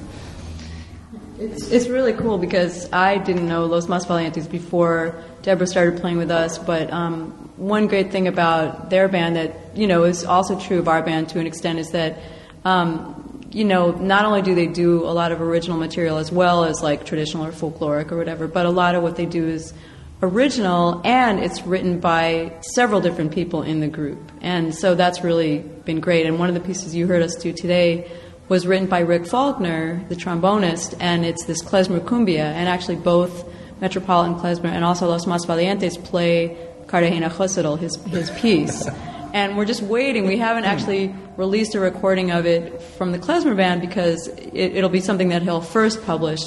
It's, 1.38 1.68
it's 1.70 1.88
really 1.88 2.12
cool 2.12 2.38
because 2.38 2.90
I 2.92 3.18
didn't 3.18 3.48
know 3.48 3.66
Los 3.66 3.88
Mas 3.88 4.06
Valientes 4.06 4.48
before 4.48 5.22
Deborah 5.42 5.66
started 5.66 6.00
playing 6.00 6.18
with 6.18 6.30
us. 6.30 6.58
But 6.58 6.92
um, 6.92 7.32
one 7.56 7.86
great 7.86 8.12
thing 8.12 8.28
about 8.28 8.90
their 8.90 9.08
band 9.08 9.36
that 9.36 9.76
you 9.76 9.86
know 9.86 10.04
is 10.04 10.24
also 10.24 10.58
true 10.58 10.78
of 10.78 10.88
our 10.88 11.02
band 11.02 11.30
to 11.30 11.40
an 11.40 11.46
extent 11.46 11.78
is 11.78 11.90
that 11.90 12.18
um, 12.64 13.42
you 13.50 13.64
know 13.64 13.90
not 13.92 14.24
only 14.24 14.42
do 14.42 14.54
they 14.54 14.66
do 14.68 15.04
a 15.04 15.12
lot 15.12 15.32
of 15.32 15.40
original 15.40 15.76
material 15.76 16.18
as 16.18 16.30
well 16.30 16.64
as 16.64 16.82
like 16.82 17.04
traditional 17.04 17.44
or 17.44 17.52
folkloric 17.52 18.12
or 18.12 18.16
whatever, 18.16 18.46
but 18.46 18.64
a 18.64 18.70
lot 18.70 18.94
of 18.94 19.02
what 19.02 19.16
they 19.16 19.26
do 19.26 19.46
is 19.46 19.74
original 20.24 21.00
and 21.04 21.38
it's 21.38 21.62
written 21.62 22.00
by 22.00 22.52
several 22.74 23.00
different 23.00 23.32
people 23.32 23.62
in 23.62 23.80
the 23.80 23.88
group. 23.88 24.32
And 24.40 24.74
so 24.74 24.94
that's 24.94 25.22
really 25.22 25.58
been 25.58 26.00
great. 26.00 26.26
And 26.26 26.38
one 26.38 26.48
of 26.48 26.54
the 26.54 26.60
pieces 26.60 26.94
you 26.94 27.06
heard 27.06 27.22
us 27.22 27.36
do 27.36 27.52
today 27.52 28.10
was 28.48 28.66
written 28.66 28.86
by 28.86 29.00
Rick 29.00 29.26
Faulkner, 29.26 30.04
the 30.08 30.14
trombonist, 30.16 30.96
and 31.00 31.24
it's 31.24 31.44
this 31.46 31.62
klezmer 31.62 32.00
cumbia. 32.00 32.44
And 32.44 32.68
actually, 32.68 32.96
both 32.96 33.48
Metropolitan 33.80 34.34
Klezmer 34.36 34.70
and 34.70 34.84
also 34.84 35.08
Los 35.08 35.26
Mas 35.26 35.44
Valientes 35.46 36.02
play 36.02 36.56
Cartagena 36.86 37.30
Josedel, 37.30 37.78
his, 37.78 37.96
his 38.04 38.30
piece. 38.32 38.88
And 39.34 39.56
we're 39.56 39.64
just 39.64 39.82
waiting. 39.82 40.26
We 40.26 40.38
haven't 40.38 40.62
actually 40.62 41.12
released 41.36 41.74
a 41.74 41.80
recording 41.80 42.30
of 42.30 42.46
it 42.46 42.80
from 42.80 43.10
the 43.10 43.18
klezmer 43.18 43.56
band 43.56 43.80
because 43.80 44.28
it, 44.28 44.76
it'll 44.76 44.88
be 44.88 45.00
something 45.00 45.30
that 45.30 45.42
he'll 45.42 45.60
first 45.60 46.06
publish 46.06 46.38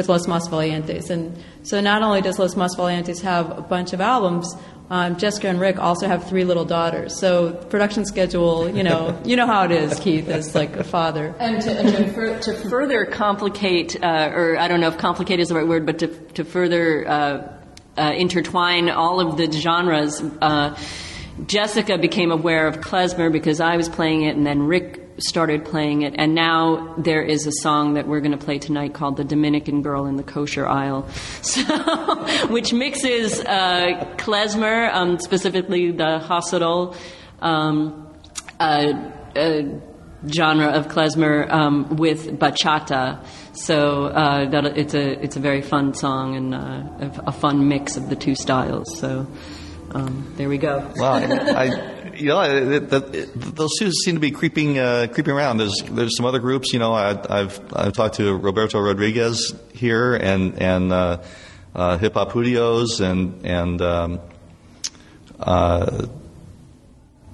with 0.00 0.08
Los 0.08 0.26
Mas 0.26 0.48
Valientes. 0.48 1.10
And 1.10 1.36
so 1.62 1.78
not 1.82 2.02
only 2.02 2.22
does 2.22 2.38
Los 2.38 2.56
Mas 2.56 2.74
Valientes 2.74 3.20
have 3.20 3.50
a 3.50 3.60
bunch 3.60 3.92
of 3.92 4.00
albums, 4.00 4.56
um, 4.88 5.18
Jessica 5.18 5.48
and 5.48 5.60
Rick 5.60 5.78
also 5.78 6.08
have 6.08 6.26
three 6.26 6.44
little 6.44 6.64
daughters. 6.64 7.18
So 7.18 7.52
production 7.52 8.06
schedule, 8.06 8.70
you 8.70 8.82
know, 8.82 9.20
you 9.26 9.36
know 9.36 9.46
how 9.46 9.64
it 9.64 9.72
is, 9.72 10.00
Keith, 10.00 10.28
as 10.28 10.54
like 10.54 10.74
a 10.76 10.84
father. 10.84 11.34
And 11.38 11.60
to, 11.60 11.70
and 11.78 11.88
to, 11.90 12.12
fur- 12.14 12.38
to 12.40 12.54
further 12.70 13.04
complicate, 13.04 14.02
uh, 14.02 14.32
or 14.34 14.56
I 14.58 14.68
don't 14.68 14.80
know 14.80 14.88
if 14.88 14.96
complicate 14.96 15.38
is 15.38 15.48
the 15.48 15.54
right 15.54 15.68
word, 15.68 15.84
but 15.84 15.98
to, 15.98 16.08
to 16.08 16.44
further 16.44 17.06
uh, 17.06 17.58
uh, 17.98 18.12
intertwine 18.16 18.88
all 18.88 19.20
of 19.20 19.36
the 19.36 19.52
genres, 19.52 20.22
uh, 20.40 20.74
Jessica 21.46 21.98
became 21.98 22.32
aware 22.32 22.66
of 22.66 22.78
klezmer 22.78 23.30
because 23.30 23.60
I 23.60 23.76
was 23.76 23.90
playing 23.90 24.22
it, 24.22 24.34
and 24.34 24.46
then 24.46 24.62
Rick 24.62 24.99
started 25.20 25.64
playing 25.64 26.02
it, 26.02 26.14
and 26.16 26.34
now 26.34 26.94
there 26.98 27.22
is 27.22 27.46
a 27.46 27.52
song 27.52 27.94
that 27.94 28.06
we're 28.06 28.20
going 28.20 28.36
to 28.36 28.44
play 28.44 28.58
tonight 28.58 28.94
called 28.94 29.16
"The 29.16 29.24
Dominican 29.24 29.82
Girl 29.82 30.06
in 30.06 30.16
the 30.16 30.22
Kosher 30.22 30.66
Aisle," 30.66 31.08
so, 31.42 31.62
which 32.48 32.72
mixes 32.72 33.40
uh, 33.40 34.14
klezmer, 34.16 34.92
um, 34.92 35.18
specifically 35.18 35.90
the 35.92 36.20
khosidl 36.26 36.96
um, 37.40 38.08
uh, 38.58 38.92
uh, 39.36 39.62
genre 40.26 40.68
of 40.68 40.88
klezmer, 40.88 41.50
um, 41.50 41.96
with 41.96 42.38
bachata. 42.38 43.24
So 43.52 44.06
uh, 44.06 44.48
that, 44.50 44.78
it's 44.78 44.94
a 44.94 45.22
it's 45.22 45.36
a 45.36 45.40
very 45.40 45.62
fun 45.62 45.94
song 45.94 46.36
and 46.36 46.54
uh, 46.54 47.20
a, 47.22 47.28
a 47.28 47.32
fun 47.32 47.68
mix 47.68 47.96
of 47.96 48.08
the 48.08 48.16
two 48.16 48.34
styles. 48.34 48.98
So. 48.98 49.26
Um, 49.92 50.32
there 50.36 50.48
we 50.48 50.56
go. 50.56 50.88
I, 51.00 51.99
you 52.20 52.28
know, 52.28 52.40
it, 52.42 52.92
it, 52.92 53.14
it, 53.14 53.32
those 53.34 53.70
two 53.78 53.90
seem 53.90 54.14
to 54.14 54.20
be 54.20 54.30
creeping 54.30 54.78
uh, 54.78 55.06
creeping 55.12 55.34
around. 55.34 55.58
There's 55.58 55.82
there's 55.90 56.16
some 56.16 56.26
other 56.26 56.38
groups. 56.38 56.72
You 56.72 56.78
know, 56.78 56.92
I, 56.92 57.08
have 57.38 57.60
I've 57.74 57.92
talked 57.92 58.16
to 58.16 58.36
Roberto 58.36 58.80
Rodriguez 58.80 59.54
here 59.72 60.14
and 60.14 60.60
and 60.60 60.92
uh, 60.92 61.22
uh, 61.74 61.98
Hip 61.98 62.14
Hop 62.14 62.32
Hoodíos 62.32 63.00
and 63.00 63.44
and 63.46 63.82
um, 63.82 64.20
uh, 65.38 66.06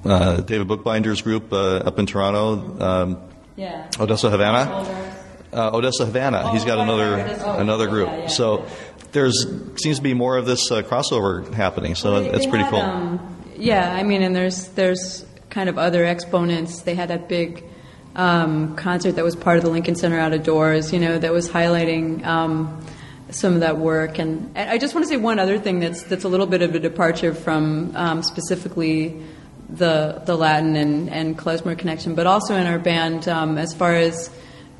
uh, 0.04 0.36
David 0.42 0.68
Buchbinder's 0.68 1.22
group 1.22 1.52
uh, 1.52 1.76
up 1.78 1.98
in 1.98 2.06
Toronto. 2.06 2.80
Um, 2.80 3.22
yeah. 3.56 3.90
Odessa 3.98 4.30
Havana. 4.30 5.12
Odessa 5.52 6.04
Havana. 6.04 6.52
He's 6.52 6.64
got 6.64 6.78
another 6.78 7.16
another 7.58 7.88
group. 7.88 8.30
So 8.30 8.66
there's 9.12 9.46
seems 9.82 9.96
to 9.96 10.02
be 10.02 10.14
more 10.14 10.36
of 10.36 10.46
this 10.46 10.70
uh, 10.70 10.82
crossover 10.82 11.52
happening, 11.54 11.94
so 11.94 12.16
it's 12.16 12.46
pretty 12.46 12.64
had, 12.64 12.70
cool. 12.70 12.80
Um, 12.80 13.35
yeah, 13.58 13.92
I 13.94 14.02
mean, 14.02 14.22
and 14.22 14.34
there's 14.34 14.68
there's 14.68 15.24
kind 15.50 15.68
of 15.68 15.78
other 15.78 16.04
exponents. 16.04 16.82
They 16.82 16.94
had 16.94 17.08
that 17.08 17.28
big 17.28 17.64
um, 18.16 18.74
concert 18.76 19.12
that 19.12 19.24
was 19.24 19.36
part 19.36 19.58
of 19.58 19.64
the 19.64 19.70
Lincoln 19.70 19.94
Center 19.94 20.18
out 20.18 20.32
of 20.32 20.42
doors, 20.42 20.92
you 20.92 20.98
know, 20.98 21.18
that 21.18 21.32
was 21.32 21.48
highlighting 21.48 22.24
um, 22.24 22.84
some 23.30 23.54
of 23.54 23.60
that 23.60 23.78
work. 23.78 24.18
And, 24.18 24.50
and, 24.54 24.70
I 24.70 24.78
just 24.78 24.94
want 24.94 25.04
to 25.04 25.08
say 25.08 25.18
one 25.18 25.38
other 25.38 25.58
thing 25.58 25.80
that's 25.80 26.02
that's 26.04 26.24
a 26.24 26.28
little 26.28 26.46
bit 26.46 26.62
of 26.62 26.74
a 26.74 26.78
departure 26.78 27.34
from 27.34 27.94
um, 27.96 28.22
specifically 28.22 29.22
the 29.68 30.22
the 30.24 30.36
Latin 30.36 30.76
and 30.76 31.10
and 31.10 31.38
klezmer 31.38 31.78
connection, 31.78 32.14
but 32.14 32.26
also 32.26 32.56
in 32.56 32.66
our 32.66 32.78
band 32.78 33.28
um, 33.28 33.58
as 33.58 33.74
far 33.74 33.94
as 33.94 34.30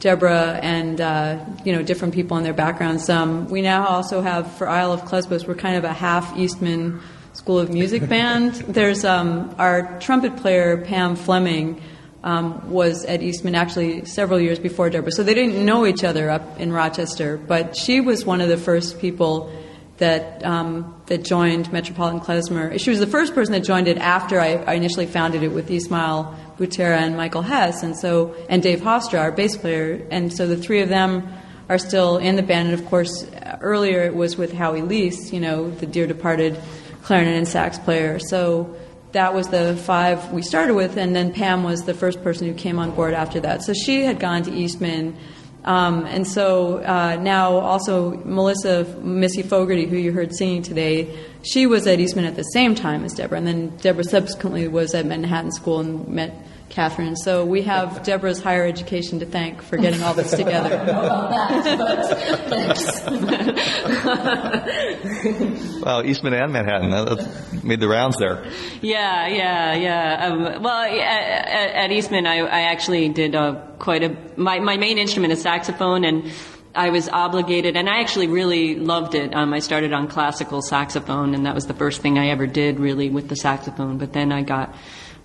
Deborah 0.01 0.59
and 0.63 1.01
uh, 1.01 1.45
you 1.65 1.73
know 1.73 1.83
different 1.83 2.15
people 2.15 2.37
and 2.37 2.47
their 2.47 2.55
backgrounds. 2.55 3.09
Um, 3.11 3.49
we 3.49 3.63
now 3.63 3.87
also 3.87 4.23
have 4.23 4.51
for 4.57 4.69
Isle 4.69 4.93
of 4.93 5.03
Klezbos, 5.03 5.47
we're 5.47 5.55
kind 5.55 5.77
of 5.77 5.85
a 5.85 5.93
half 5.93 6.37
Eastman 6.39 7.01
School 7.37 7.59
of 7.59 7.71
Music 7.71 8.09
band. 8.09 8.55
There's 8.55 9.05
um, 9.05 9.55
our 9.59 10.01
trumpet 10.01 10.39
player 10.39 10.79
Pam 10.79 11.17
Fleming 11.17 11.83
um, 12.25 12.71
was 12.71 13.05
at 13.05 13.23
Eastman 13.23 13.55
actually 13.55 14.07
several 14.07 14.41
years 14.41 14.59
before 14.59 14.89
Deborah, 14.89 15.13
so 15.13 15.23
they 15.23 15.35
didn't 15.35 15.63
know 15.63 15.85
each 15.85 16.03
other 16.03 16.31
up 16.31 16.59
in 16.59 16.73
Rochester. 16.73 17.37
But 17.37 17.77
she 17.77 18.01
was 18.01 18.25
one 18.25 18.41
of 18.41 18.49
the 18.49 18.57
first 18.57 18.99
people 19.01 19.53
that 19.99 20.45
um, 20.47 20.99
that 21.07 21.25
joined 21.25 21.71
Metropolitan 21.71 22.21
Klezmer. 22.21 22.81
She 22.81 22.89
was 22.89 23.01
the 23.01 23.07
first 23.07 23.35
person 23.35 23.53
that 23.53 23.65
joined 23.65 23.87
it 23.87 23.99
after 23.99 24.41
I, 24.41 24.55
I 24.55 24.73
initially 24.73 25.07
founded 25.07 25.43
it 25.43 25.49
with 25.49 25.71
Ismail 25.71 26.35
Butera 26.59 26.97
and 26.97 27.19
Michael 27.19 27.43
Hess, 27.43 27.83
and 27.83 27.95
so 27.95 28.35
and 28.49 28.63
Dave 28.63 28.81
Hofstra, 28.81 29.21
our 29.21 29.31
bass 29.31 29.59
player, 29.59 30.07
and 30.11 30.33
so 30.33 30.47
the 30.47 30.57
three 30.57 30.81
of 30.81 30.89
them 30.89 31.29
are 31.69 31.79
still 31.79 32.17
in 32.17 32.37
the 32.37 32.43
band. 32.43 32.71
And 32.71 32.81
of 32.81 32.87
course, 32.87 33.27
earlier 33.61 34.05
it 34.05 34.15
was 34.15 34.39
with 34.39 34.55
Howie 34.55 34.81
Leess, 34.81 35.35
you 35.35 35.41
know, 35.41 35.71
the 35.71 35.87
dear 35.87 36.07
departed 36.07 36.59
clarinet 37.07 37.37
and 37.37 37.47
sax 37.47 37.79
player. 37.79 38.19
So 38.19 38.75
that 39.13 39.33
was 39.33 39.47
the 39.47 39.77
five 39.77 40.33
we 40.33 40.43
started 40.43 40.75
with, 40.75 40.97
and 40.97 41.15
then 41.15 41.33
Pam 41.33 41.63
was 41.63 41.85
the 41.85 41.95
first 41.95 42.21
person 42.25 42.49
who 42.49 42.55
came 42.55 42.81
on 42.81 42.91
board 42.91 43.15
after 43.15 43.39
that. 43.41 43.63
So 43.63 43.73
she 43.75 44.03
had 44.03 44.19
gone 44.19 44.43
to 44.43 44.53
Eastman. 44.53 45.17
Um, 45.65 46.05
and 46.05 46.27
so 46.27 46.79
uh, 46.79 47.17
now 47.21 47.59
also 47.59 48.11
Melissa 48.25 48.85
Missy 49.01 49.43
Fogarty, 49.43 49.87
who 49.87 49.97
you 49.97 50.11
heard 50.11 50.35
singing 50.35 50.63
today, 50.63 51.17
she 51.43 51.67
was 51.67 51.87
at 51.87 52.01
Eastman 52.01 52.25
at 52.25 52.35
the 52.35 52.43
same 52.43 52.75
time 52.75 53.05
as 53.05 53.15
Deborah, 53.15 53.39
and 53.39 53.47
then 53.47 53.77
Deborah 53.77 54.03
subsequently 54.03 54.67
was 54.67 54.93
at 54.93 55.07
Manhattan 55.07 55.53
School 55.53 55.79
and 55.79 56.09
met 56.09 56.35
Catherine. 56.69 57.17
So 57.17 57.45
we 57.45 57.63
have 57.63 58.03
Deborah's 58.03 58.43
higher 58.43 58.67
education 58.67 59.21
to 59.21 59.27
thank 59.27 59.63
for 59.63 59.77
getting 59.77 60.03
all 60.03 60.15
this 60.15 60.31
together. 60.31 60.77
wow, 65.83 66.03
Eastman 66.05 66.35
and 66.35 66.53
Manhattan 66.53 66.91
that 66.91 67.65
made 67.65 67.81
the 67.81 67.89
rounds 67.89 68.17
there. 68.19 68.45
Yeah, 68.83 69.29
yeah, 69.29 69.75
yeah. 69.75 70.27
Um, 70.27 70.63
well, 70.63 70.83
at, 70.83 71.75
at, 71.75 71.93
Eastman, 71.93 72.27
I, 72.27 72.39
I 72.39 72.61
actually 72.63 73.09
did 73.09 73.35
uh, 73.35 73.55
quite 73.79 74.03
a. 74.03 74.17
My 74.37 74.59
my 74.59 74.77
main 74.77 74.99
instrument 74.99 75.33
is 75.33 75.43
saxophone, 75.43 76.05
and 76.05 76.33
I 76.75 76.91
was 76.91 77.09
obligated, 77.09 77.77
and 77.77 77.89
I 77.89 78.01
actually 78.01 78.27
really 78.27 78.75
loved 78.75 79.15
it. 79.15 79.35
Um, 79.35 79.55
I 79.55 79.61
started 79.61 79.93
on 79.93 80.09
classical 80.09 80.63
saxophone, 80.63 81.35
and 81.35 81.47
that 81.47 81.55
was 81.55 81.67
the 81.67 81.75
first 81.75 82.03
thing 82.03 82.19
I 82.19 82.29
ever 82.29 82.47
did 82.47 82.81
really 82.81 83.09
with 83.09 83.29
the 83.29 83.37
saxophone. 83.37 83.99
But 83.99 84.13
then 84.13 84.33
I 84.33 84.43
got 84.43 84.75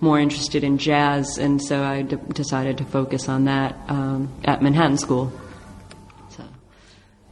more 0.02 0.18
interested 0.18 0.64
in 0.64 0.78
jazz, 0.78 1.38
and 1.38 1.62
so 1.62 1.82
I 1.82 2.02
d- 2.02 2.18
decided 2.34 2.78
to 2.78 2.84
focus 2.84 3.28
on 3.28 3.44
that 3.44 3.76
um, 3.88 4.28
at 4.44 4.60
Manhattan 4.60 4.98
School. 4.98 5.32
So. 6.30 6.44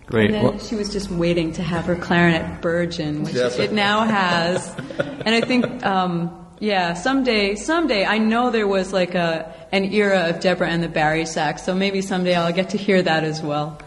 Great. 0.06 0.30
And 0.30 0.46
then 0.46 0.58
she 0.60 0.76
was 0.76 0.92
just 0.92 1.10
waiting 1.10 1.52
to 1.54 1.62
have 1.64 1.86
her 1.86 1.96
clarinet 1.96 2.62
burgeon, 2.62 3.24
which 3.24 3.34
yes. 3.34 3.58
it 3.58 3.72
now 3.72 4.04
has. 4.04 4.72
and 4.98 5.34
I 5.34 5.40
think, 5.40 5.84
um, 5.84 6.46
yeah, 6.60 6.94
someday, 6.94 7.56
someday, 7.56 8.04
I 8.06 8.18
know 8.18 8.50
there 8.50 8.68
was 8.68 8.92
like 8.92 9.16
a 9.16 9.52
an 9.72 9.92
era 9.92 10.30
of 10.30 10.40
Deborah 10.40 10.68
and 10.68 10.82
the 10.82 10.88
bari 10.88 11.26
sax, 11.26 11.64
so 11.64 11.74
maybe 11.74 12.02
someday 12.02 12.36
I'll 12.36 12.52
get 12.52 12.70
to 12.70 12.78
hear 12.78 13.02
that 13.02 13.24
as 13.24 13.42
well. 13.42 13.78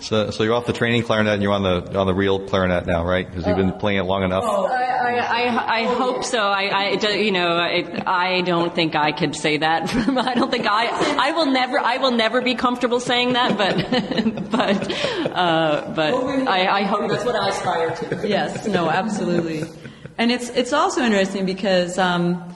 So, 0.00 0.30
so 0.30 0.42
you're 0.42 0.54
off 0.54 0.66
the 0.66 0.72
training 0.72 1.02
clarinet 1.02 1.34
and 1.34 1.42
you're 1.42 1.52
on 1.52 1.62
the 1.62 1.98
on 1.98 2.06
the 2.06 2.14
real 2.14 2.46
clarinet 2.46 2.86
now, 2.86 3.04
right? 3.04 3.26
Because 3.28 3.46
you've 3.46 3.56
been 3.56 3.72
playing 3.72 3.98
it 3.98 4.04
long 4.04 4.22
enough. 4.22 4.44
Oh, 4.46 4.66
I, 4.66 5.16
I, 5.16 5.80
I 5.80 5.84
hope 5.84 6.24
so. 6.24 6.38
I, 6.38 6.96
I 7.02 7.08
you 7.12 7.32
know, 7.32 7.56
I, 7.56 8.02
I 8.06 8.40
don't 8.42 8.74
think 8.74 8.94
I 8.94 9.12
could 9.12 9.34
say 9.34 9.58
that. 9.58 9.94
I 9.94 10.34
don't 10.34 10.50
think 10.50 10.66
I, 10.66 11.28
I 11.28 11.32
will 11.32 11.46
never, 11.46 11.78
I 11.78 11.98
will 11.98 12.10
never 12.10 12.42
be 12.42 12.54
comfortable 12.54 13.00
saying 13.00 13.34
that. 13.34 13.56
But, 13.56 14.50
but, 14.50 14.92
uh, 15.32 15.92
but 15.94 16.14
I, 16.48 16.80
I 16.80 16.82
hope 16.82 17.10
that's 17.10 17.24
what 17.24 17.36
I 17.36 17.48
aspire 17.48 17.94
to. 17.96 18.26
Yes, 18.26 18.66
no, 18.66 18.90
absolutely. 18.90 19.62
And 20.18 20.32
it's 20.32 20.48
it's 20.50 20.72
also 20.72 21.02
interesting 21.02 21.46
because, 21.46 21.98
um, 21.98 22.54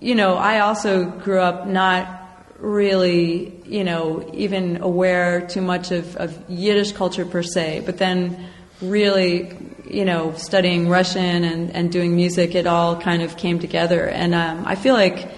you 0.00 0.14
know, 0.14 0.34
I 0.34 0.60
also 0.60 1.04
grew 1.04 1.40
up 1.40 1.66
not 1.66 2.25
really, 2.58 3.60
you 3.64 3.84
know, 3.84 4.28
even 4.34 4.82
aware 4.82 5.46
too 5.46 5.60
much 5.60 5.90
of, 5.90 6.16
of 6.16 6.38
Yiddish 6.48 6.92
culture 6.92 7.26
per 7.26 7.42
se, 7.42 7.82
but 7.84 7.98
then 7.98 8.48
really, 8.80 9.56
you 9.88 10.04
know, 10.04 10.32
studying 10.34 10.88
Russian 10.88 11.44
and, 11.44 11.70
and 11.70 11.92
doing 11.92 12.16
music, 12.16 12.54
it 12.54 12.66
all 12.66 13.00
kind 13.00 13.22
of 13.22 13.36
came 13.36 13.58
together. 13.58 14.06
And 14.06 14.34
um, 14.34 14.64
I 14.66 14.74
feel 14.74 14.94
like 14.94 15.28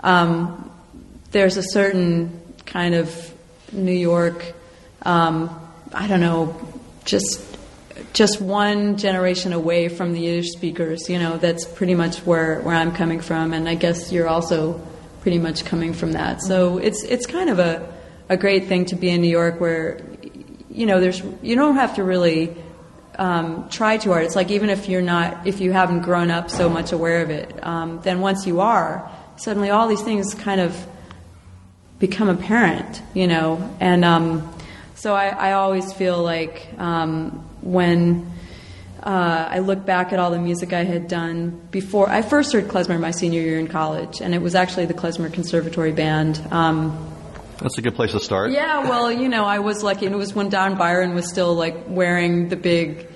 um, 0.00 0.70
there's 1.30 1.56
a 1.56 1.62
certain 1.62 2.40
kind 2.66 2.94
of 2.94 3.34
New 3.72 3.92
York, 3.92 4.54
um, 5.02 5.50
I 5.92 6.06
don't 6.06 6.20
know, 6.20 6.56
just 7.04 7.44
just 8.12 8.40
one 8.40 8.96
generation 8.96 9.52
away 9.52 9.88
from 9.88 10.12
the 10.12 10.20
Yiddish 10.20 10.52
speakers. 10.52 11.08
You 11.08 11.18
know, 11.18 11.36
that's 11.36 11.64
pretty 11.64 11.94
much 11.94 12.18
where 12.18 12.60
where 12.60 12.74
I'm 12.74 12.92
coming 12.92 13.20
from, 13.20 13.52
and 13.52 13.68
I 13.68 13.74
guess 13.74 14.12
you're 14.12 14.28
also 14.28 14.80
pretty 15.28 15.38
much 15.38 15.66
coming 15.66 15.92
from 15.92 16.12
that. 16.12 16.40
So 16.40 16.78
it's 16.78 17.02
it's 17.02 17.26
kind 17.26 17.50
of 17.50 17.58
a 17.58 17.86
a 18.30 18.36
great 18.38 18.64
thing 18.64 18.86
to 18.86 18.96
be 18.96 19.10
in 19.10 19.20
New 19.20 19.28
York 19.28 19.60
where 19.60 20.00
you 20.70 20.86
know 20.86 21.00
there's 21.00 21.22
you 21.42 21.54
don't 21.54 21.74
have 21.74 21.96
to 21.96 22.02
really 22.02 22.56
um, 23.18 23.68
try 23.68 23.98
too 23.98 24.10
hard. 24.10 24.24
It's 24.24 24.34
like 24.34 24.50
even 24.50 24.70
if 24.70 24.88
you're 24.88 25.02
not 25.02 25.46
if 25.46 25.60
you 25.60 25.70
haven't 25.70 26.00
grown 26.00 26.30
up 26.30 26.48
so 26.48 26.70
much 26.70 26.92
aware 26.92 27.20
of 27.20 27.28
it, 27.28 27.62
um, 27.62 28.00
then 28.04 28.20
once 28.22 28.46
you 28.46 28.60
are, 28.60 29.06
suddenly 29.36 29.68
all 29.68 29.86
these 29.86 30.00
things 30.00 30.32
kind 30.32 30.62
of 30.62 30.86
become 31.98 32.30
apparent, 32.30 33.02
you 33.12 33.26
know. 33.26 33.76
And 33.80 34.06
um, 34.06 34.50
so 34.94 35.14
I, 35.14 35.26
I, 35.26 35.52
always 35.52 35.92
feel 35.92 36.22
like 36.22 36.68
um, 36.78 37.32
when 37.60 38.32
uh, 39.02 39.48
I 39.50 39.60
look 39.60 39.84
back 39.84 40.12
at 40.12 40.18
all 40.18 40.30
the 40.30 40.38
music 40.38 40.72
I 40.72 40.84
had 40.84 41.08
done 41.08 41.60
before. 41.70 42.08
I 42.08 42.22
first 42.22 42.52
heard 42.52 42.64
klezmer 42.64 42.98
my 42.98 43.10
senior 43.10 43.40
year 43.40 43.58
in 43.58 43.68
college, 43.68 44.20
and 44.20 44.34
it 44.34 44.42
was 44.42 44.54
actually 44.54 44.86
the 44.86 44.94
Klezmer 44.94 45.32
Conservatory 45.32 45.92
Band. 45.92 46.40
Um, 46.50 47.14
That's 47.60 47.78
a 47.78 47.82
good 47.82 47.94
place 47.94 48.12
to 48.12 48.20
start. 48.20 48.50
Yeah, 48.50 48.88
well, 48.88 49.10
you 49.10 49.28
know, 49.28 49.44
I 49.44 49.60
was 49.60 49.82
lucky, 49.82 50.06
and 50.06 50.14
it 50.14 50.18
was 50.18 50.34
when 50.34 50.48
Don 50.48 50.76
Byron 50.76 51.14
was 51.14 51.28
still 51.28 51.54
like 51.54 51.76
wearing 51.86 52.48
the 52.48 52.56
big 52.56 53.08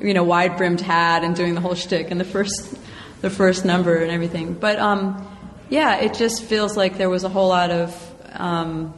you 0.00 0.14
know, 0.14 0.24
wide 0.24 0.56
brimmed 0.56 0.80
hat 0.80 1.24
and 1.24 1.34
doing 1.34 1.54
the 1.54 1.60
whole 1.60 1.74
shtick 1.74 2.10
and 2.10 2.20
the 2.20 2.24
first, 2.24 2.76
the 3.20 3.30
first 3.30 3.64
number 3.64 3.96
and 3.96 4.10
everything. 4.10 4.54
But 4.54 4.78
um, 4.78 5.26
yeah, 5.70 5.96
it 5.96 6.14
just 6.14 6.42
feels 6.44 6.76
like 6.76 6.98
there 6.98 7.10
was 7.10 7.24
a 7.24 7.28
whole 7.28 7.48
lot 7.48 7.70
of. 7.70 8.08
Um, 8.34 8.94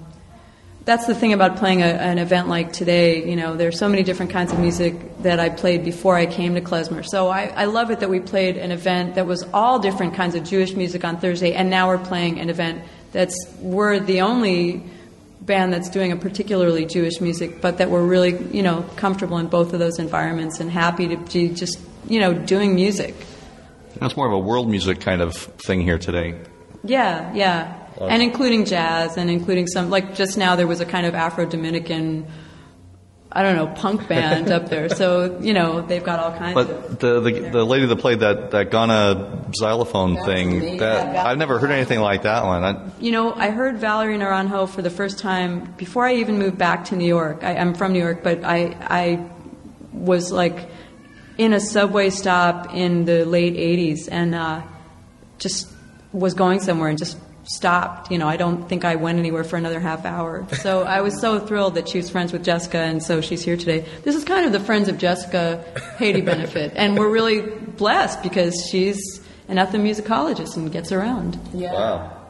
that's 0.85 1.07
the 1.07 1.15
thing 1.15 1.33
about 1.33 1.57
playing 1.57 1.83
a, 1.83 1.87
an 1.87 2.19
event 2.19 2.49
like 2.49 2.73
today. 2.73 3.29
You 3.29 3.37
know, 3.37 3.57
there's 3.57 3.79
so 3.79 3.89
many 3.89 4.03
different 4.03 4.33
kinds 4.33 4.53
of 4.53 4.59
music 4.59 5.23
that 5.23 5.41
I 5.41 5.49
played 5.49 5.85
before 5.85 6.15
I 6.17 6.27
came 6.27 6.55
to 6.55 6.61
Klezmer. 6.61 7.05
So 7.07 7.29
I, 7.29 7.47
I 7.47 7.65
love 7.65 7.91
it 7.91 8.01
that 8.01 8.11
we 8.11 8.21
played 8.21 8.57
an 8.57 8.71
event 8.71 9.15
that 9.15 9.27
was 9.27 9.43
all 9.55 9.79
different 9.79 10.15
kinds 10.15 10.35
of 10.35 10.45
Jewish 10.45 10.75
music 10.75 11.05
on 11.05 11.19
Thursday, 11.19 11.55
and 11.55 11.71
now 11.71 11.89
we're 11.89 11.99
playing 11.99 12.39
an 12.39 12.51
event 12.51 12.83
that's 13.13 13.37
we're 13.61 14.01
the 14.01 14.21
only 14.21 14.83
band 15.41 15.73
that's 15.73 15.91
doing 15.91 16.13
a 16.13 16.17
particularly 16.17 16.87
Jewish 16.87 17.21
music, 17.21 17.61
but 17.61 17.79
that 17.79 17.91
we're 17.91 18.05
really, 18.05 18.37
you 18.49 18.63
know, 18.63 18.83
comfortable 18.97 19.39
in 19.39 19.47
both 19.47 19.73
of 19.73 19.79
those 19.79 19.99
environments 19.99 20.61
and 20.61 20.71
happy 20.71 21.09
to 21.09 21.17
be 21.17 21.49
just, 21.51 21.79
you 22.09 22.19
know, 22.19 22.35
doing 22.35 22.75
music. 22.75 23.15
That's 23.97 24.17
more 24.17 24.27
of 24.27 24.33
a 24.33 24.39
world 24.39 24.69
music 24.69 25.01
kind 25.01 25.21
of 25.21 25.35
thing 25.35 25.81
here 25.81 25.99
today. 25.99 26.41
Yeah, 26.83 27.33
yeah. 27.35 27.84
And 28.01 28.23
including 28.23 28.65
jazz 28.65 29.17
and 29.17 29.31
including 29.31 29.67
some, 29.67 29.91
like 29.91 30.15
just 30.15 30.37
now 30.37 30.57
there 30.57 30.67
was 30.67 30.81
a 30.81 30.87
kind 30.87 31.07
of 31.07 31.15
Afro 31.15 31.47
Dominican, 31.47 32.27
I 33.31 33.43
don't 33.43 33.57
know, 33.57 33.69
punk 33.69 34.09
band 34.09 34.51
up 34.51 34.69
there. 34.69 34.89
So, 34.89 35.39
you 35.41 35.53
know, 35.53 35.81
they've 35.81 36.03
got 36.03 36.19
all 36.19 36.37
kinds 36.37 36.55
But 36.55 36.71
of. 36.71 36.99
the, 36.99 37.21
the 37.21 37.51
the 37.51 37.65
lady 37.65 37.87
that 37.87 37.97
played 37.97 38.21
that 38.21 38.51
that 38.53 38.71
Ghana 38.71 39.51
xylophone 39.55 40.15
That's 40.15 40.27
thing, 40.27 40.79
that 40.79 41.15
Yeah, 41.15 41.27
I've 41.27 41.39
never 41.39 41.59
heard 41.59 41.71
anything 41.71 42.01
like 42.01 42.23
that 42.23 42.45
one. 42.45 42.65
I, 42.65 42.91
You 43.01 43.13
know, 43.13 43.33
I 43.33 43.51
heard 43.51 43.79
Valerie 43.79 44.19
Naranjo 44.19 44.69
for 44.69 44.83
the 44.83 44.91
first 44.91 45.19
time 45.19 45.73
before 45.77 46.07
I 46.07 46.15
even 46.17 46.39
moved 46.39 46.59
back 46.59 46.87
to 46.87 46.97
New 46.97 47.07
York. 47.07 47.45
I, 47.45 47.57
I'm 47.57 47.75
from 47.75 47.93
New 47.93 48.01
York, 48.01 48.23
but 48.23 48.45
I, 48.45 48.77
I 48.81 49.31
was 49.93 50.33
like 50.33 50.69
in 51.39 51.53
a 51.53 51.61
subway 51.61 52.11
stop 52.11 52.75
in 52.75 53.05
the 53.05 53.25
late 53.25 53.55
80s 53.55 54.09
and 54.11 54.35
uh, 54.35 54.63
just 55.39 55.69
was 56.13 56.35
going 56.35 56.61
somewhere 56.61 56.89
and 56.89 56.99
just 56.99 57.19
stopped. 57.45 58.11
You 58.11 58.19
know, 58.19 58.29
I 58.29 58.37
don't 58.37 58.69
think 58.69 58.85
I 58.85 58.97
went 58.97 59.19
anywhere 59.19 59.45
for 59.45 59.57
another 59.57 59.81
half 59.81 60.05
hour. 60.05 60.47
So 60.65 60.83
I 60.83 61.03
was 61.03 61.21
so 61.21 61.39
thrilled 61.39 61.75
that 61.75 61.91
she 61.91 61.99
was 61.99 62.09
friends 62.09 62.33
with 62.33 62.43
Jessica, 62.43 62.79
and 62.79 63.03
so 63.03 63.21
she's 63.21 63.45
here 63.45 63.57
today. 63.57 63.85
This 64.03 64.15
is 64.15 64.25
kind 64.25 64.47
of 64.47 64.53
the 64.53 64.61
Friends 64.61 64.89
of 64.89 64.97
Jessica 64.97 65.63
Haiti 65.99 66.21
benefit, 66.33 66.73
and 66.75 66.97
we're 66.97 67.11
really 67.11 67.43
blessed 67.43 68.23
because 68.23 68.67
she's 68.71 69.21
an 69.49 69.59
ethnomusicologist 69.59 70.57
and 70.57 70.73
gets 70.73 70.91
around. 70.91 71.39
Yeah. 71.53 71.75
Wow. 71.75 72.25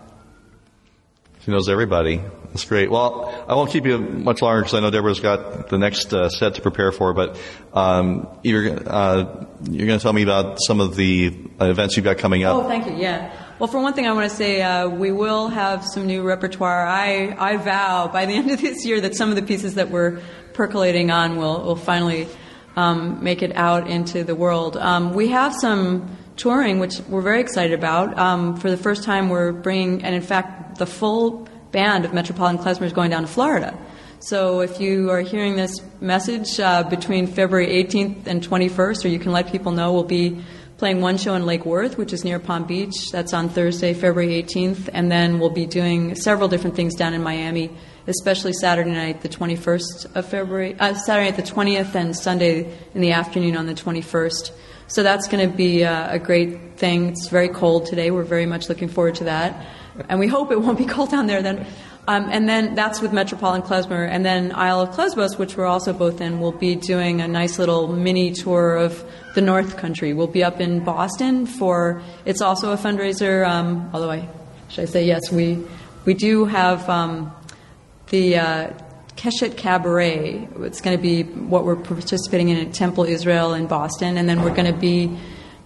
She 1.44 1.50
knows 1.52 1.68
everybody. 1.68 2.23
That's 2.47 2.64
great. 2.64 2.90
Well, 2.90 3.44
I 3.49 3.54
won't 3.54 3.71
keep 3.71 3.85
you 3.85 3.99
much 3.99 4.40
longer 4.40 4.62
because 4.62 4.75
I 4.75 4.80
know 4.80 4.90
Deborah's 4.90 5.21
got 5.21 5.68
the 5.68 5.76
next 5.76 6.14
uh, 6.14 6.28
set 6.28 6.54
to 6.54 6.62
prepare 6.62 6.90
for. 6.90 7.12
But 7.12 7.38
um, 7.73 8.28
you're 8.42 8.78
uh, 8.87 9.44
you're 9.68 9.87
going 9.87 9.99
to 9.99 10.02
tell 10.02 10.12
me 10.12 10.23
about 10.23 10.59
some 10.66 10.80
of 10.80 10.97
the 10.97 11.37
uh, 11.61 11.66
events 11.66 11.97
you've 11.97 12.04
got 12.04 12.18
coming 12.18 12.44
up. 12.44 12.56
Oh, 12.56 12.68
thank 12.68 12.87
you. 12.87 12.94
Yeah. 12.94 13.44
Well, 13.57 13.69
for 13.69 13.81
one 13.81 13.93
thing, 13.93 14.09
I 14.09 14.13
want 14.13 14.29
to 14.29 14.37
say 14.37 14.63
uh, 14.63 14.89
we 14.89 15.13
will 15.13 15.47
have 15.47 15.85
some 15.85 16.09
new 16.09 16.23
repertoire. 16.23 16.89
I, 16.89 17.37
I 17.39 17.57
vow 17.57 18.09
by 18.09 18.27
the 18.27 18.33
end 18.35 18.51
of 18.51 18.61
this 18.61 18.85
year 18.85 19.01
that 19.03 19.15
some 19.15 19.31
of 19.31 19.37
the 19.37 19.43
pieces 19.43 19.75
that 19.75 19.91
we're 19.91 20.21
percolating 20.55 21.13
on 21.13 21.37
will, 21.37 21.63
will 21.63 21.77
finally 21.77 22.27
um, 22.75 23.23
make 23.23 23.45
it 23.45 23.55
out 23.55 23.89
into 23.89 24.25
the 24.25 24.35
world. 24.35 24.77
Um, 24.77 25.15
we 25.15 25.29
have 25.29 25.55
some 25.55 26.17
touring, 26.37 26.81
which 26.81 26.99
we're 27.09 27.23
very 27.23 27.41
excited 27.41 27.79
about. 27.79 28.19
Um, 28.19 28.57
for 28.57 28.73
the 28.73 28.77
first 28.77 29.05
time, 29.05 29.29
we're 29.29 29.53
bringing, 29.53 30.03
and 30.03 30.17
in 30.17 30.23
fact, 30.23 30.79
the 30.79 30.87
full 30.87 31.47
band 31.71 32.05
of 32.05 32.13
Metropolitan 32.13 32.59
Klezmer 32.59 32.87
is 32.87 32.93
going 32.93 33.11
down 33.11 33.23
to 33.23 33.29
Florida. 33.29 33.79
So 34.19 34.63
if 34.63 34.81
you 34.81 35.11
are 35.11 35.21
hearing 35.21 35.55
this 35.55 35.81
message 36.01 36.59
uh, 36.59 36.83
between 36.83 37.29
February 37.29 37.85
18th 37.85 38.27
and 38.27 38.43
21st, 38.43 39.05
or 39.05 39.09
you 39.09 39.21
can 39.21 39.31
let 39.31 39.53
people 39.53 39.71
know, 39.71 39.93
we'll 39.93 40.03
be 40.03 40.43
playing 40.77 41.01
one 41.01 41.17
show 41.17 41.35
in 41.35 41.47
Lake 41.47 41.65
Worth, 41.65 41.97
which 41.97 42.13
is 42.13 42.25
near 42.25 42.39
Palm 42.39 42.65
Beach. 42.65 43.11
That's 43.13 43.33
on 43.33 43.49
Thursday, 43.49 43.95
February 43.95 44.43
18th. 44.43 44.89
And 44.93 45.11
then 45.11 45.39
we'll 45.39 45.51
be 45.51 45.67
doing 45.67 46.15
several 46.17 46.49
different 46.49 46.77
things 46.77 46.95
down 46.95 47.15
in 47.15 47.23
Miami, 47.23 47.71
especially 48.07 48.53
Saturday 48.53 48.91
night, 48.91 49.23
the 49.23 49.29
21st 49.29 50.17
of 50.17 50.27
February, 50.27 50.77
uh, 50.79 50.95
Saturday 50.95 51.31
night, 51.31 51.37
the 51.37 51.51
20th, 51.51 51.95
and 51.95 52.17
Sunday 52.17 52.77
in 52.95 53.01
the 53.01 53.13
afternoon 53.13 53.57
on 53.57 53.67
the 53.67 53.75
21st. 53.75 54.51
So 54.87 55.03
that's 55.03 55.29
going 55.29 55.51
to 55.51 55.57
be 55.57 55.85
uh, 55.85 56.14
a 56.14 56.18
great 56.18 56.77
thing. 56.77 57.09
It's 57.09 57.29
very 57.29 57.49
cold 57.49 57.87
today. 57.87 58.11
We're 58.11 58.23
very 58.23 58.47
much 58.47 58.68
looking 58.68 58.88
forward 58.88 59.14
to 59.16 59.25
that. 59.25 59.66
And 60.09 60.18
we 60.18 60.27
hope 60.27 60.51
it 60.53 60.61
won't 60.61 60.79
be 60.79 60.85
cold 60.97 61.11
down 61.11 61.27
there 61.27 61.42
then. 61.42 61.66
Um, 62.07 62.29
and 62.31 62.47
then 62.47 62.75
that's 62.75 63.01
with 63.01 63.14
Metropolitan 63.14 63.66
Klezmer. 63.66 64.07
And 64.07 64.27
then 64.27 64.53
Isle 64.55 64.83
of 64.83 64.90
Klezbos, 64.90 65.38
which 65.38 65.57
we're 65.57 65.64
also 65.64 65.94
both 65.94 66.20
in, 66.20 66.38
will 66.38 66.53
be 66.53 66.75
doing 66.75 67.23
a 67.23 67.29
nice 67.29 67.59
little 67.59 67.88
mini 67.88 68.33
tour 68.33 68.77
of 68.77 69.03
the 69.35 69.40
North 69.40 69.79
Country. 69.79 70.12
We'll 70.12 70.27
be 70.27 70.44
up 70.44 70.61
in 70.61 70.85
Boston 70.85 71.47
for, 71.47 72.03
it's 72.27 72.42
also 72.42 72.73
a 72.73 72.77
fundraiser, 72.77 73.49
um, 73.49 73.88
although 73.94 74.11
I, 74.11 74.29
should 74.68 74.83
I 74.83 74.85
say 74.87 75.07
yes, 75.07 75.33
we, 75.33 75.64
we 76.05 76.12
do 76.12 76.44
have 76.44 76.87
um, 76.90 77.33
the 78.11 78.37
uh, 78.37 78.70
Keshet 79.16 79.57
Cabaret. 79.57 80.48
It's 80.61 80.81
going 80.81 80.96
to 80.96 81.03
be 81.03 81.22
what 81.22 81.64
we're 81.64 81.77
participating 81.77 82.48
in 82.48 82.66
at 82.66 82.74
Temple 82.74 83.05
Israel 83.05 83.55
in 83.55 83.66
Boston. 83.66 84.16
And 84.18 84.29
then 84.29 84.42
we're 84.42 84.55
going 84.55 84.72
to 84.72 84.79
be 84.79 85.16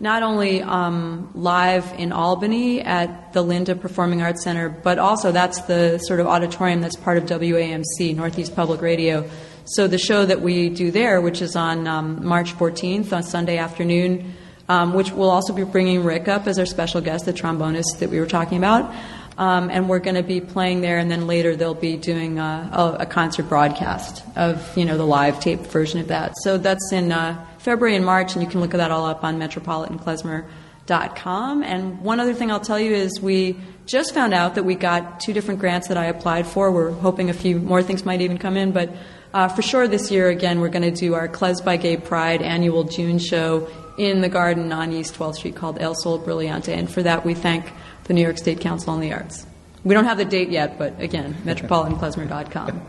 not 0.00 0.22
only 0.22 0.62
um, 0.62 1.30
live 1.34 1.92
in 1.98 2.12
Albany 2.12 2.80
at 2.80 3.32
the 3.32 3.42
Linda 3.42 3.74
Performing 3.74 4.22
Arts 4.22 4.44
Center, 4.44 4.68
but 4.68 4.98
also 4.98 5.32
that's 5.32 5.62
the 5.62 5.98
sort 5.98 6.20
of 6.20 6.26
auditorium 6.26 6.80
that's 6.80 6.96
part 6.96 7.16
of 7.18 7.24
WAMC, 7.24 8.14
Northeast 8.14 8.54
Public 8.54 8.80
Radio. 8.80 9.28
So 9.64 9.88
the 9.88 9.98
show 9.98 10.24
that 10.24 10.40
we 10.40 10.68
do 10.68 10.90
there, 10.90 11.20
which 11.20 11.42
is 11.42 11.56
on 11.56 11.86
um, 11.86 12.24
March 12.24 12.54
14th 12.54 13.12
on 13.12 13.22
Sunday 13.22 13.58
afternoon, 13.58 14.34
um, 14.68 14.94
which 14.94 15.10
we'll 15.10 15.30
also 15.30 15.52
be 15.52 15.64
bringing 15.64 16.04
Rick 16.04 16.28
up 16.28 16.46
as 16.46 16.58
our 16.58 16.66
special 16.66 17.00
guest, 17.00 17.24
the 17.24 17.32
trombonist 17.32 17.98
that 17.98 18.10
we 18.10 18.20
were 18.20 18.26
talking 18.26 18.58
about. 18.58 18.94
Um, 19.38 19.70
and 19.70 19.88
we're 19.88 20.00
going 20.00 20.16
to 20.16 20.24
be 20.24 20.40
playing 20.40 20.80
there, 20.80 20.98
and 20.98 21.08
then 21.08 21.28
later 21.28 21.54
they'll 21.54 21.72
be 21.72 21.96
doing 21.96 22.40
a, 22.40 22.70
a, 22.72 22.96
a, 23.02 23.06
concert 23.06 23.44
broadcast 23.44 24.24
of 24.34 24.76
you 24.76 24.84
know 24.84 24.98
the 24.98 25.06
live 25.06 25.38
tape 25.38 25.60
version 25.60 26.00
of 26.00 26.08
that. 26.08 26.36
So 26.38 26.58
that's 26.58 26.92
in 26.92 27.12
uh, 27.12 27.46
February 27.58 27.94
and 27.94 28.04
March, 28.04 28.34
and 28.34 28.42
you 28.42 28.50
can 28.50 28.60
look 28.60 28.74
at 28.74 28.78
that 28.78 28.90
all 28.90 29.06
up 29.06 29.22
on 29.22 29.38
metropolitanklezmer.com. 29.38 31.62
And 31.62 32.00
one 32.00 32.18
other 32.18 32.34
thing 32.34 32.50
I'll 32.50 32.58
tell 32.58 32.80
you 32.80 32.92
is 32.92 33.20
we 33.20 33.56
just 33.86 34.12
found 34.12 34.34
out 34.34 34.56
that 34.56 34.64
we 34.64 34.74
got 34.74 35.20
two 35.20 35.32
different 35.32 35.60
grants 35.60 35.86
that 35.86 35.96
I 35.96 36.06
applied 36.06 36.48
for. 36.48 36.72
We're 36.72 36.90
hoping 36.90 37.30
a 37.30 37.34
few 37.34 37.60
more 37.60 37.80
things 37.80 38.04
might 38.04 38.20
even 38.20 38.38
come 38.38 38.56
in, 38.56 38.72
but 38.72 38.92
uh, 39.32 39.46
for 39.46 39.62
sure 39.62 39.86
this 39.86 40.10
year 40.10 40.30
again 40.30 40.60
we're 40.60 40.68
going 40.68 40.82
to 40.82 40.90
do 40.90 41.14
our 41.14 41.28
Klez 41.28 41.64
by 41.64 41.76
Gay 41.76 41.96
Pride 41.96 42.42
annual 42.42 42.82
June 42.82 43.20
show 43.20 43.68
in 43.98 44.20
the 44.20 44.28
garden 44.28 44.72
on 44.72 44.92
East 44.92 45.14
12th 45.14 45.36
Street 45.36 45.54
called 45.54 45.80
El 45.80 45.94
Sol 45.94 46.18
Brillante, 46.18 46.76
and 46.76 46.90
for 46.90 47.02
that 47.02 47.24
we 47.24 47.34
thank 47.34 47.72
the 48.08 48.14
New 48.14 48.22
York 48.22 48.38
State 48.38 48.60
Council 48.60 48.92
on 48.92 49.00
the 49.00 49.12
Arts. 49.12 49.46
We 49.84 49.94
don't 49.94 50.04
have 50.04 50.18
the 50.18 50.24
date 50.24 50.48
yet, 50.48 50.78
but 50.78 51.00
again, 51.00 51.34
metropolitanklezmer.com. 51.44 52.82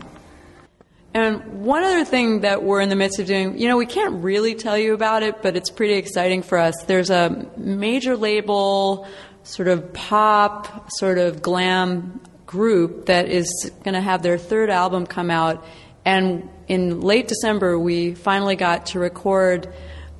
And 1.12 1.64
one 1.64 1.82
other 1.82 2.04
thing 2.04 2.40
that 2.40 2.62
we're 2.62 2.80
in 2.80 2.88
the 2.88 2.96
midst 2.96 3.18
of 3.18 3.26
doing, 3.26 3.58
you 3.58 3.68
know, 3.68 3.76
we 3.76 3.86
can't 3.86 4.22
really 4.22 4.54
tell 4.54 4.78
you 4.78 4.94
about 4.94 5.22
it, 5.22 5.42
but 5.42 5.56
it's 5.56 5.70
pretty 5.70 5.94
exciting 5.94 6.42
for 6.42 6.56
us. 6.56 6.74
There's 6.84 7.10
a 7.10 7.48
major 7.56 8.16
label, 8.16 9.08
sort 9.42 9.68
of 9.68 9.92
pop, 9.92 10.90
sort 10.92 11.18
of 11.18 11.42
glam 11.42 12.20
group 12.46 13.06
that 13.06 13.28
is 13.28 13.70
going 13.82 13.94
to 13.94 14.00
have 14.00 14.22
their 14.22 14.38
third 14.38 14.70
album 14.70 15.06
come 15.06 15.30
out. 15.30 15.64
And 16.04 16.48
in 16.68 17.00
late 17.00 17.28
December, 17.28 17.78
we 17.78 18.14
finally 18.14 18.56
got 18.56 18.86
to 18.86 19.00
record 19.00 19.72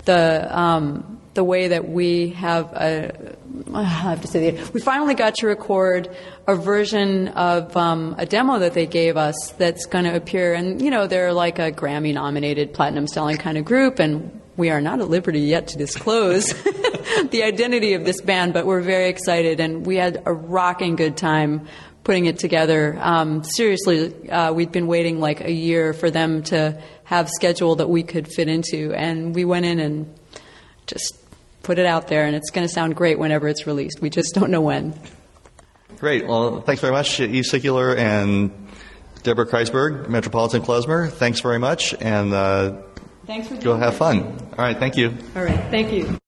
the 0.04 0.58
um, 0.58 1.19
the 1.40 1.44
way 1.44 1.68
that 1.68 1.88
we 1.88 2.28
have 2.28 2.70
a, 2.74 3.34
I 3.72 3.82
have 3.82 4.20
to 4.20 4.26
say 4.26 4.50
the, 4.50 4.70
we 4.72 4.80
finally 4.82 5.14
got 5.14 5.36
to 5.36 5.46
record 5.46 6.14
a 6.46 6.54
version 6.54 7.28
of 7.28 7.74
um, 7.78 8.14
a 8.18 8.26
demo 8.26 8.58
that 8.58 8.74
they 8.74 8.84
gave 8.84 9.16
us 9.16 9.54
that's 9.56 9.86
going 9.86 10.04
to 10.04 10.14
appear. 10.14 10.52
And 10.52 10.82
you 10.82 10.90
know 10.90 11.06
they're 11.06 11.32
like 11.32 11.58
a 11.58 11.72
Grammy 11.72 12.12
nominated 12.12 12.74
platinum 12.74 13.06
selling 13.06 13.38
kind 13.38 13.56
of 13.56 13.64
group 13.64 14.00
and 14.00 14.38
we 14.58 14.68
are 14.68 14.82
not 14.82 15.00
at 15.00 15.08
liberty 15.08 15.40
yet 15.40 15.68
to 15.68 15.78
disclose 15.78 16.52
the 17.30 17.40
identity 17.42 17.94
of 17.94 18.04
this 18.04 18.20
band 18.20 18.52
but 18.52 18.66
we're 18.66 18.82
very 18.82 19.08
excited 19.08 19.60
and 19.60 19.86
we 19.86 19.96
had 19.96 20.22
a 20.26 20.34
rocking 20.34 20.94
good 20.94 21.16
time 21.16 21.66
putting 22.04 22.26
it 22.26 22.38
together. 22.38 22.98
Um, 23.00 23.44
seriously 23.44 24.28
uh, 24.28 24.52
we'd 24.52 24.72
been 24.72 24.88
waiting 24.88 25.20
like 25.20 25.40
a 25.40 25.50
year 25.50 25.94
for 25.94 26.10
them 26.10 26.42
to 26.52 26.78
have 27.04 27.30
schedule 27.30 27.76
that 27.76 27.88
we 27.88 28.02
could 28.02 28.28
fit 28.28 28.48
into 28.48 28.92
and 28.92 29.34
we 29.34 29.46
went 29.46 29.64
in 29.64 29.80
and 29.80 30.14
just 30.86 31.19
put 31.62 31.78
it 31.78 31.86
out 31.86 32.08
there, 32.08 32.24
and 32.24 32.34
it's 32.34 32.50
going 32.50 32.66
to 32.66 32.72
sound 32.72 32.96
great 32.96 33.18
whenever 33.18 33.48
it's 33.48 33.66
released. 33.66 34.00
We 34.00 34.10
just 34.10 34.34
don't 34.34 34.50
know 34.50 34.60
when. 34.60 34.94
Great. 35.98 36.26
Well, 36.26 36.62
thanks 36.62 36.80
very 36.80 36.92
much, 36.92 37.20
Eve 37.20 37.44
Sicular 37.44 37.96
and 37.96 38.50
Deborah 39.22 39.46
Kreisberg, 39.46 40.08
Metropolitan 40.08 40.62
Klezmer. 40.62 41.10
Thanks 41.10 41.40
very 41.40 41.58
much, 41.58 41.94
and 42.00 42.32
uh, 42.32 42.76
thanks 43.26 43.48
for 43.48 43.56
go 43.56 43.76
have 43.76 43.96
fun. 43.96 44.22
All 44.56 44.64
right. 44.64 44.78
Thank 44.78 44.96
you. 44.96 45.14
All 45.36 45.44
right. 45.44 45.60
Thank 45.70 45.92
you. 45.92 46.18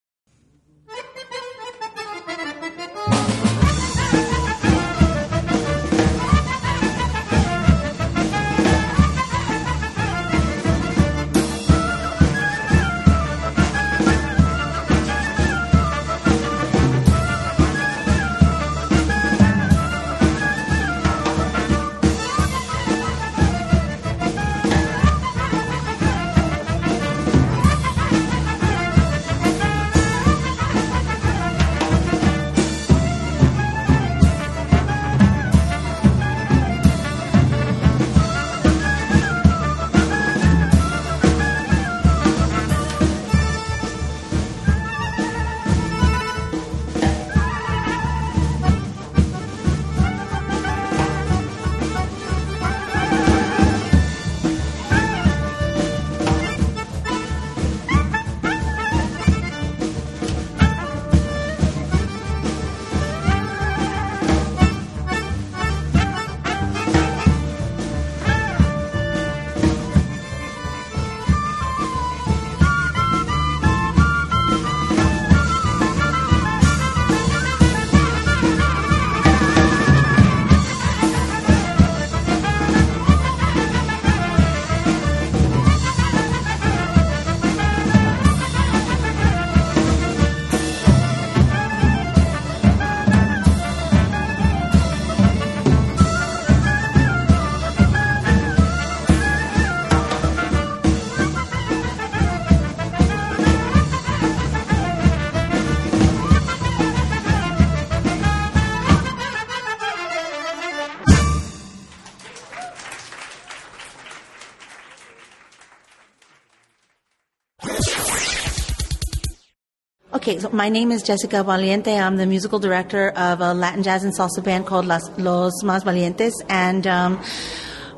Okay, 120.22 120.38
so 120.38 120.50
my 120.50 120.68
name 120.68 120.92
is 120.92 121.02
Jessica 121.02 121.42
Valiente. 121.42 122.00
I'm 122.00 122.16
the 122.16 122.26
musical 122.26 122.60
director 122.60 123.08
of 123.08 123.40
a 123.40 123.54
Latin 123.54 123.82
jazz 123.82 124.04
and 124.04 124.14
salsa 124.16 124.40
band 124.40 124.68
called 124.68 124.86
Las, 124.86 125.10
Los 125.18 125.64
Más 125.64 125.82
Valientes. 125.82 126.30
And 126.48 126.86
um, 126.86 127.20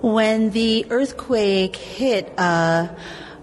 when 0.01 0.49
the 0.49 0.87
earthquake 0.89 1.77
hit, 1.77 2.33
uh, 2.39 2.89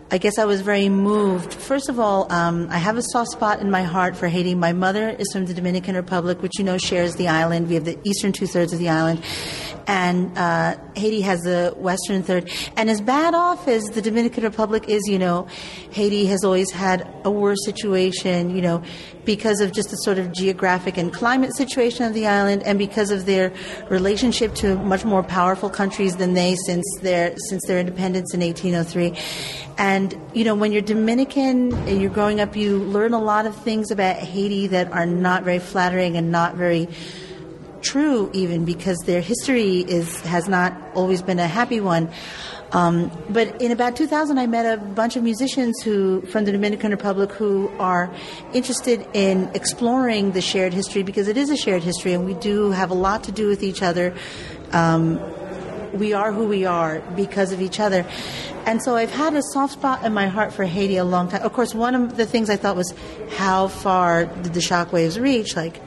I 0.09 0.17
guess 0.17 0.39
I 0.39 0.45
was 0.45 0.61
very 0.61 0.89
moved. 0.89 1.53
First 1.53 1.89
of 1.89 1.99
all, 1.99 2.25
um, 2.33 2.69
I 2.71 2.79
have 2.79 2.97
a 2.97 3.03
soft 3.03 3.29
spot 3.29 3.59
in 3.59 3.69
my 3.69 3.83
heart 3.83 4.17
for 4.17 4.27
Haiti. 4.27 4.55
My 4.55 4.73
mother 4.73 5.09
is 5.09 5.31
from 5.31 5.45
the 5.45 5.53
Dominican 5.53 5.95
Republic, 5.95 6.41
which 6.41 6.57
you 6.57 6.65
know 6.65 6.79
shares 6.79 7.15
the 7.17 7.27
island. 7.27 7.69
We 7.69 7.75
have 7.75 7.85
the 7.85 7.99
eastern 8.03 8.31
two 8.31 8.47
thirds 8.47 8.73
of 8.73 8.79
the 8.79 8.89
island, 8.89 9.23
and 9.87 10.37
uh, 10.37 10.77
Haiti 10.95 11.21
has 11.21 11.41
the 11.41 11.73
western 11.77 12.23
third. 12.23 12.49
And 12.77 12.89
as 12.89 13.01
bad 13.01 13.33
off 13.33 13.67
as 13.67 13.83
the 13.85 14.01
Dominican 14.01 14.43
Republic 14.43 14.85
is, 14.87 15.01
you 15.07 15.19
know, 15.19 15.47
Haiti 15.91 16.25
has 16.27 16.43
always 16.43 16.71
had 16.71 17.07
a 17.23 17.31
worse 17.31 17.63
situation, 17.65 18.55
you 18.55 18.61
know, 18.61 18.83
because 19.25 19.61
of 19.61 19.71
just 19.71 19.89
the 19.89 19.97
sort 19.97 20.17
of 20.17 20.31
geographic 20.31 20.97
and 20.97 21.13
climate 21.13 21.55
situation 21.55 22.05
of 22.05 22.13
the 22.13 22.27
island, 22.27 22.63
and 22.63 22.79
because 22.79 23.11
of 23.11 23.25
their 23.25 23.53
relationship 23.89 24.55
to 24.55 24.75
much 24.77 25.05
more 25.05 25.23
powerful 25.23 25.69
countries 25.69 26.15
than 26.15 26.33
they 26.33 26.55
since 26.65 26.85
their 27.01 27.35
since 27.49 27.65
their 27.67 27.79
independence 27.79 28.33
in 28.33 28.41
1803. 28.41 29.17
And, 29.77 30.15
you 30.33 30.43
know, 30.43 30.55
when 30.55 30.71
you're 30.71 30.81
Dominican 30.81 31.73
and 31.73 32.01
you're 32.01 32.11
growing 32.11 32.39
up, 32.39 32.55
you 32.55 32.79
learn 32.79 33.13
a 33.13 33.21
lot 33.21 33.45
of 33.45 33.55
things 33.55 33.91
about 33.91 34.17
Haiti 34.17 34.67
that 34.67 34.91
are 34.91 35.05
not 35.05 35.43
very 35.43 35.59
flattering 35.59 36.17
and 36.17 36.31
not 36.31 36.55
very 36.55 36.87
true, 37.81 38.29
even 38.33 38.65
because 38.65 38.97
their 38.99 39.21
history 39.21 39.79
is 39.79 40.19
has 40.21 40.47
not 40.47 40.73
always 40.93 41.21
been 41.21 41.39
a 41.39 41.47
happy 41.47 41.81
one. 41.81 42.09
Um, 42.73 43.11
but 43.29 43.61
in 43.61 43.71
about 43.71 43.97
2000, 43.97 44.37
I 44.37 44.47
met 44.47 44.65
a 44.65 44.81
bunch 44.81 45.17
of 45.17 45.23
musicians 45.23 45.81
who 45.81 46.21
from 46.21 46.45
the 46.45 46.53
Dominican 46.53 46.91
Republic 46.91 47.31
who 47.31 47.69
are 47.79 48.09
interested 48.53 49.05
in 49.13 49.49
exploring 49.53 50.31
the 50.31 50.41
shared 50.41 50.73
history 50.73 51.03
because 51.03 51.27
it 51.27 51.35
is 51.35 51.49
a 51.49 51.57
shared 51.57 51.83
history, 51.83 52.13
and 52.13 52.25
we 52.25 52.33
do 52.35 52.71
have 52.71 52.89
a 52.89 52.93
lot 52.93 53.25
to 53.25 53.31
do 53.31 53.47
with 53.47 53.61
each 53.61 53.81
other. 53.81 54.13
Um, 54.71 55.19
we 55.93 56.13
are 56.13 56.31
who 56.31 56.47
we 56.47 56.65
are 56.65 57.01
because 57.15 57.51
of 57.51 57.61
each 57.61 57.79
other. 57.79 58.05
And 58.65 58.81
so 58.81 58.95
I've 58.95 59.11
had 59.11 59.33
a 59.33 59.41
soft 59.53 59.73
spot 59.73 60.05
in 60.05 60.13
my 60.13 60.27
heart 60.27 60.53
for 60.53 60.63
Haiti 60.63 60.97
a 60.97 61.03
long 61.03 61.29
time. 61.29 61.41
Of 61.41 61.53
course, 61.53 61.73
one 61.73 61.95
of 61.95 62.17
the 62.17 62.25
things 62.25 62.49
I 62.49 62.55
thought 62.55 62.75
was 62.75 62.93
how 63.37 63.67
far 63.67 64.25
did 64.25 64.53
the 64.53 64.59
shockwaves 64.59 65.21
reach? 65.21 65.55
Like, 65.55 65.81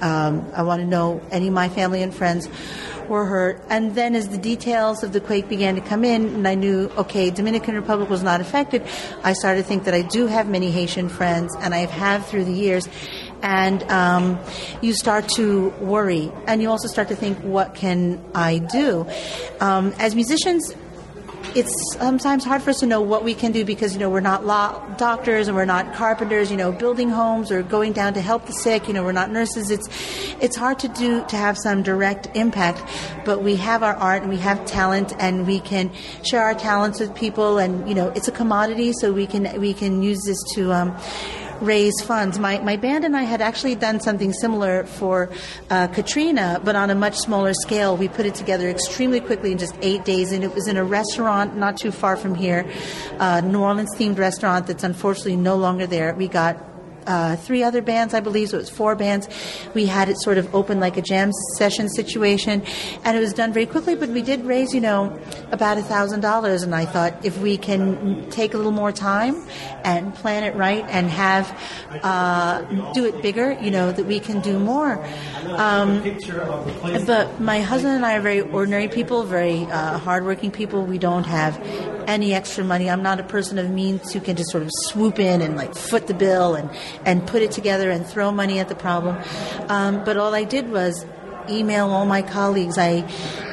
um, 0.00 0.50
I 0.54 0.62
want 0.62 0.80
to 0.80 0.86
know 0.86 1.20
any 1.30 1.48
of 1.48 1.54
my 1.54 1.68
family 1.68 2.02
and 2.02 2.14
friends 2.14 2.48
were 3.08 3.26
hurt. 3.26 3.62
And 3.68 3.94
then 3.94 4.14
as 4.14 4.28
the 4.28 4.38
details 4.38 5.02
of 5.02 5.12
the 5.12 5.20
quake 5.20 5.48
began 5.48 5.74
to 5.74 5.80
come 5.80 6.04
in, 6.04 6.26
and 6.26 6.48
I 6.48 6.54
knew, 6.54 6.90
okay, 6.96 7.30
Dominican 7.30 7.74
Republic 7.74 8.08
was 8.08 8.22
not 8.22 8.40
affected, 8.40 8.82
I 9.22 9.32
started 9.34 9.62
to 9.62 9.68
think 9.68 9.84
that 9.84 9.94
I 9.94 10.02
do 10.02 10.26
have 10.26 10.48
many 10.48 10.70
Haitian 10.70 11.08
friends, 11.08 11.54
and 11.60 11.74
I 11.74 11.86
have 11.86 12.26
through 12.26 12.44
the 12.44 12.52
years. 12.52 12.88
And 13.42 13.82
um, 13.90 14.38
you 14.80 14.94
start 14.94 15.28
to 15.36 15.68
worry, 15.80 16.32
and 16.46 16.62
you 16.62 16.70
also 16.70 16.88
start 16.88 17.08
to 17.08 17.16
think, 17.16 17.38
what 17.40 17.74
can 17.74 18.24
I 18.34 18.58
do? 18.58 19.06
Um, 19.60 19.92
as 19.98 20.14
musicians, 20.14 20.74
it's 21.54 21.72
sometimes 21.94 22.44
hard 22.44 22.62
for 22.62 22.70
us 22.70 22.80
to 22.80 22.86
know 22.86 23.00
what 23.00 23.22
we 23.22 23.34
can 23.34 23.52
do 23.52 23.64
because 23.64 23.92
you 23.92 24.00
know 24.00 24.10
we're 24.10 24.20
not 24.20 24.44
law 24.44 24.78
doctors 24.96 25.48
and 25.48 25.56
we're 25.56 25.64
not 25.64 25.94
carpenters 25.94 26.50
you 26.50 26.56
know 26.56 26.72
building 26.72 27.08
homes 27.08 27.50
or 27.50 27.62
going 27.62 27.92
down 27.92 28.14
to 28.14 28.20
help 28.20 28.46
the 28.46 28.52
sick 28.52 28.88
you 28.88 28.94
know 28.94 29.04
we're 29.04 29.12
not 29.12 29.30
nurses. 29.30 29.70
It's 29.70 29.88
it's 30.40 30.56
hard 30.56 30.78
to 30.80 30.88
do 30.88 31.24
to 31.26 31.36
have 31.36 31.56
some 31.58 31.82
direct 31.82 32.28
impact 32.34 32.82
but 33.24 33.42
we 33.42 33.56
have 33.56 33.82
our 33.82 33.94
art 33.94 34.22
and 34.22 34.30
we 34.30 34.38
have 34.38 34.64
talent 34.66 35.12
and 35.18 35.46
we 35.46 35.60
can 35.60 35.92
share 36.24 36.42
our 36.42 36.54
talents 36.54 37.00
with 37.00 37.14
people 37.14 37.58
and 37.58 37.88
you 37.88 37.94
know 37.94 38.08
it's 38.10 38.28
a 38.28 38.32
commodity 38.32 38.92
so 38.92 39.12
we 39.12 39.26
can 39.26 39.60
we 39.60 39.74
can 39.74 40.02
use 40.02 40.22
this 40.24 40.42
to 40.54 40.72
um, 40.72 40.96
raise 41.60 42.00
funds. 42.02 42.38
My, 42.38 42.58
my 42.58 42.76
band 42.76 43.04
and 43.04 43.16
I 43.16 43.22
had 43.22 43.40
actually 43.40 43.74
done 43.74 44.00
something 44.00 44.32
similar 44.32 44.84
for 44.84 45.30
uh, 45.70 45.88
Katrina, 45.88 46.60
but 46.64 46.76
on 46.76 46.90
a 46.90 46.94
much 46.94 47.16
smaller 47.16 47.54
scale. 47.54 47.96
We 47.96 48.08
put 48.08 48.26
it 48.26 48.34
together 48.34 48.68
extremely 48.68 49.20
quickly 49.20 49.52
in 49.52 49.58
just 49.58 49.74
eight 49.80 50.04
days, 50.04 50.32
and 50.32 50.42
it 50.42 50.54
was 50.54 50.68
in 50.68 50.76
a 50.76 50.84
restaurant 50.84 51.56
not 51.56 51.76
too 51.76 51.92
far 51.92 52.16
from 52.16 52.34
here, 52.34 52.64
New 53.42 53.60
Orleans 53.60 53.94
themed 53.96 54.18
restaurant 54.18 54.66
that's 54.66 54.84
unfortunately 54.84 55.36
no 55.36 55.56
longer 55.56 55.86
there. 55.86 56.14
We 56.14 56.28
got 56.28 56.73
uh, 57.06 57.36
three 57.36 57.62
other 57.62 57.82
bands, 57.82 58.14
I 58.14 58.20
believe, 58.20 58.50
so 58.50 58.56
it 58.56 58.60
was 58.60 58.70
four 58.70 58.94
bands. 58.94 59.28
We 59.74 59.86
had 59.86 60.08
it 60.08 60.20
sort 60.20 60.38
of 60.38 60.54
open 60.54 60.80
like 60.80 60.96
a 60.96 61.02
jam 61.02 61.30
session 61.56 61.88
situation, 61.88 62.62
and 63.04 63.16
it 63.16 63.20
was 63.20 63.32
done 63.32 63.52
very 63.52 63.66
quickly. 63.66 63.94
But 63.94 64.10
we 64.10 64.22
did 64.22 64.44
raise, 64.44 64.74
you 64.74 64.80
know, 64.80 65.18
about 65.50 65.78
a 65.78 65.82
thousand 65.82 66.20
dollars, 66.20 66.62
and 66.62 66.74
I 66.74 66.84
thought 66.84 67.24
if 67.24 67.38
we 67.38 67.56
can 67.56 68.28
take 68.30 68.54
a 68.54 68.56
little 68.56 68.72
more 68.72 68.92
time 68.92 69.46
and 69.84 70.14
plan 70.14 70.44
it 70.44 70.54
right 70.56 70.84
and 70.88 71.10
have 71.10 71.58
uh, 72.02 72.62
do 72.92 73.04
it 73.04 73.22
bigger, 73.22 73.52
you 73.60 73.70
know, 73.70 73.92
that 73.92 74.06
we 74.06 74.20
can 74.20 74.40
do 74.40 74.58
more. 74.58 75.04
Um, 75.46 76.02
but 77.06 77.40
my 77.40 77.60
husband 77.60 77.94
and 77.94 78.06
I 78.06 78.16
are 78.16 78.20
very 78.20 78.40
ordinary 78.40 78.88
people, 78.88 79.24
very 79.24 79.64
uh, 79.64 79.98
hardworking 79.98 80.50
people. 80.50 80.84
We 80.84 80.98
don't 80.98 81.24
have 81.24 81.60
any 82.06 82.34
extra 82.34 82.64
money. 82.64 82.90
I'm 82.90 83.02
not 83.02 83.20
a 83.20 83.24
person 83.24 83.58
of 83.58 83.70
means 83.70 84.12
who 84.12 84.20
can 84.20 84.36
just 84.36 84.50
sort 84.50 84.62
of 84.62 84.70
swoop 84.72 85.18
in 85.18 85.40
and 85.40 85.56
like 85.56 85.74
foot 85.74 86.06
the 86.06 86.14
bill 86.14 86.54
and 86.54 86.70
and 87.04 87.26
put 87.26 87.42
it 87.42 87.52
together 87.52 87.90
and 87.90 88.06
throw 88.06 88.30
money 88.30 88.58
at 88.58 88.68
the 88.68 88.74
problem. 88.74 89.16
Um, 89.68 90.04
but 90.04 90.16
all 90.16 90.34
I 90.34 90.44
did 90.44 90.70
was 90.70 91.04
email 91.48 91.90
all 91.90 92.06
my 92.06 92.22
colleagues. 92.22 92.78
I 92.78 93.04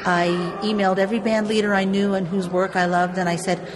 I 0.04 0.28
emailed 0.62 0.98
every 0.98 1.18
band 1.18 1.48
leader 1.48 1.74
I 1.74 1.84
knew 1.84 2.14
and 2.14 2.26
whose 2.26 2.48
work 2.48 2.76
I 2.76 2.86
loved, 2.86 3.18
and 3.18 3.28
I 3.28 3.36
said. 3.36 3.66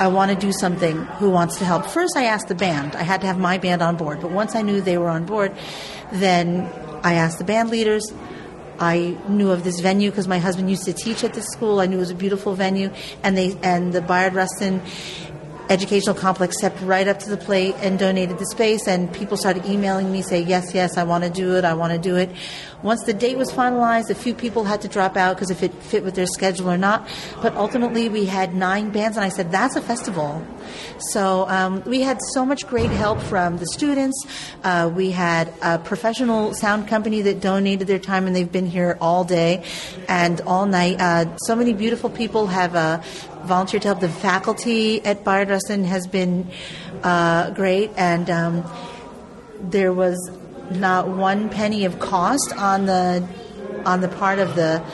I 0.00 0.06
want 0.06 0.30
to 0.30 0.36
do 0.36 0.52
something. 0.52 0.96
Who 1.18 1.28
wants 1.28 1.58
to 1.58 1.64
help? 1.64 1.84
First, 1.86 2.16
I 2.16 2.26
asked 2.26 2.46
the 2.46 2.54
band. 2.54 2.94
I 2.94 3.02
had 3.02 3.20
to 3.22 3.26
have 3.26 3.36
my 3.36 3.58
band 3.58 3.82
on 3.82 3.96
board. 3.96 4.20
But 4.20 4.30
once 4.30 4.54
I 4.54 4.62
knew 4.62 4.80
they 4.80 4.96
were 4.96 5.08
on 5.08 5.26
board, 5.26 5.52
then 6.12 6.70
I 7.02 7.14
asked 7.14 7.38
the 7.38 7.44
band 7.44 7.70
leaders. 7.70 8.12
I 8.78 9.16
knew 9.28 9.50
of 9.50 9.64
this 9.64 9.80
venue 9.80 10.10
because 10.10 10.28
my 10.28 10.38
husband 10.38 10.70
used 10.70 10.84
to 10.84 10.92
teach 10.92 11.24
at 11.24 11.34
this 11.34 11.46
school. 11.46 11.80
I 11.80 11.86
knew 11.86 11.96
it 11.96 12.00
was 12.00 12.10
a 12.10 12.14
beautiful 12.14 12.54
venue, 12.54 12.90
and 13.24 13.36
they 13.36 13.58
and 13.62 13.92
the 13.92 14.00
Bayard 14.00 14.34
Rustin 14.34 14.82
educational 15.68 16.14
complex 16.14 16.56
stepped 16.58 16.80
right 16.82 17.06
up 17.06 17.18
to 17.18 17.30
the 17.30 17.36
plate 17.36 17.74
and 17.78 17.98
donated 17.98 18.38
the 18.38 18.46
space 18.46 18.88
and 18.88 19.12
people 19.12 19.36
started 19.36 19.64
emailing 19.66 20.10
me 20.10 20.22
say 20.22 20.40
yes 20.40 20.72
yes 20.74 20.96
i 20.96 21.04
want 21.04 21.24
to 21.24 21.30
do 21.30 21.56
it 21.56 21.64
i 21.64 21.74
want 21.74 21.92
to 21.92 21.98
do 21.98 22.16
it. 22.16 22.30
Once 22.82 23.02
the 23.04 23.12
date 23.12 23.36
was 23.36 23.50
finalized 23.50 24.08
a 24.08 24.14
few 24.14 24.34
people 24.34 24.64
had 24.64 24.80
to 24.80 24.88
drop 24.88 25.16
out 25.16 25.34
because 25.34 25.50
if 25.50 25.62
it 25.62 25.74
fit 25.74 26.04
with 26.04 26.14
their 26.14 26.26
schedule 26.26 26.70
or 26.70 26.78
not. 26.78 27.08
But 27.42 27.54
ultimately 27.56 28.08
we 28.08 28.26
had 28.26 28.54
nine 28.54 28.90
bands 28.90 29.16
and 29.16 29.24
i 29.24 29.28
said 29.28 29.50
that's 29.50 29.76
a 29.76 29.82
festival. 29.82 30.46
So 30.98 31.48
um, 31.48 31.82
we 31.84 32.00
had 32.02 32.18
so 32.32 32.44
much 32.44 32.66
great 32.66 32.90
help 32.90 33.20
from 33.20 33.58
the 33.58 33.66
students. 33.66 34.26
Uh, 34.62 34.90
we 34.94 35.10
had 35.10 35.52
a 35.62 35.78
professional 35.78 36.54
sound 36.54 36.88
company 36.88 37.22
that 37.22 37.40
donated 37.40 37.86
their 37.86 37.98
time 37.98 38.26
and 38.26 38.34
they've 38.34 38.50
been 38.50 38.66
here 38.66 38.96
all 39.00 39.24
day 39.24 39.64
and 40.08 40.40
all 40.42 40.66
night. 40.66 41.00
Uh, 41.00 41.36
so 41.38 41.56
many 41.56 41.72
beautiful 41.72 42.10
people 42.10 42.46
have 42.46 42.74
uh, 42.74 43.00
volunteered 43.48 43.82
to 43.82 43.88
help. 43.88 44.00
The 44.00 44.08
faculty 44.08 45.04
at 45.04 45.24
Bayard 45.24 45.48
Rustin 45.48 45.84
has 45.84 46.06
been 46.06 46.48
uh, 47.02 47.50
great, 47.50 47.90
and 47.96 48.30
um, 48.30 48.70
there 49.60 49.92
was 49.92 50.16
not 50.70 51.08
one 51.08 51.48
penny 51.48 51.84
of 51.84 51.98
cost 51.98 52.52
on 52.56 52.86
the 52.86 53.26
on 53.84 54.00
the 54.00 54.08
part 54.08 54.38
of 54.38 54.54
the 54.54 54.84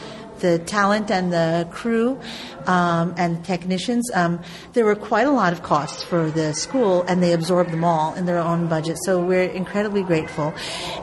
the 0.40 0.58
talent 0.58 1.10
and 1.10 1.32
the 1.32 1.66
crew 1.70 2.20
um, 2.66 3.14
and 3.16 3.44
technicians. 3.44 4.10
Um, 4.14 4.40
there 4.74 4.84
were 4.84 4.94
quite 4.94 5.26
a 5.26 5.30
lot 5.30 5.52
of 5.52 5.62
costs 5.62 6.02
for 6.02 6.30
the 6.30 6.52
school, 6.52 7.02
and 7.08 7.22
they 7.22 7.32
absorbed 7.32 7.70
them 7.70 7.84
all 7.84 8.14
in 8.14 8.26
their 8.26 8.38
own 8.38 8.68
budget. 8.68 8.98
So 9.04 9.24
we're 9.24 9.44
incredibly 9.44 10.02
grateful. 10.02 10.52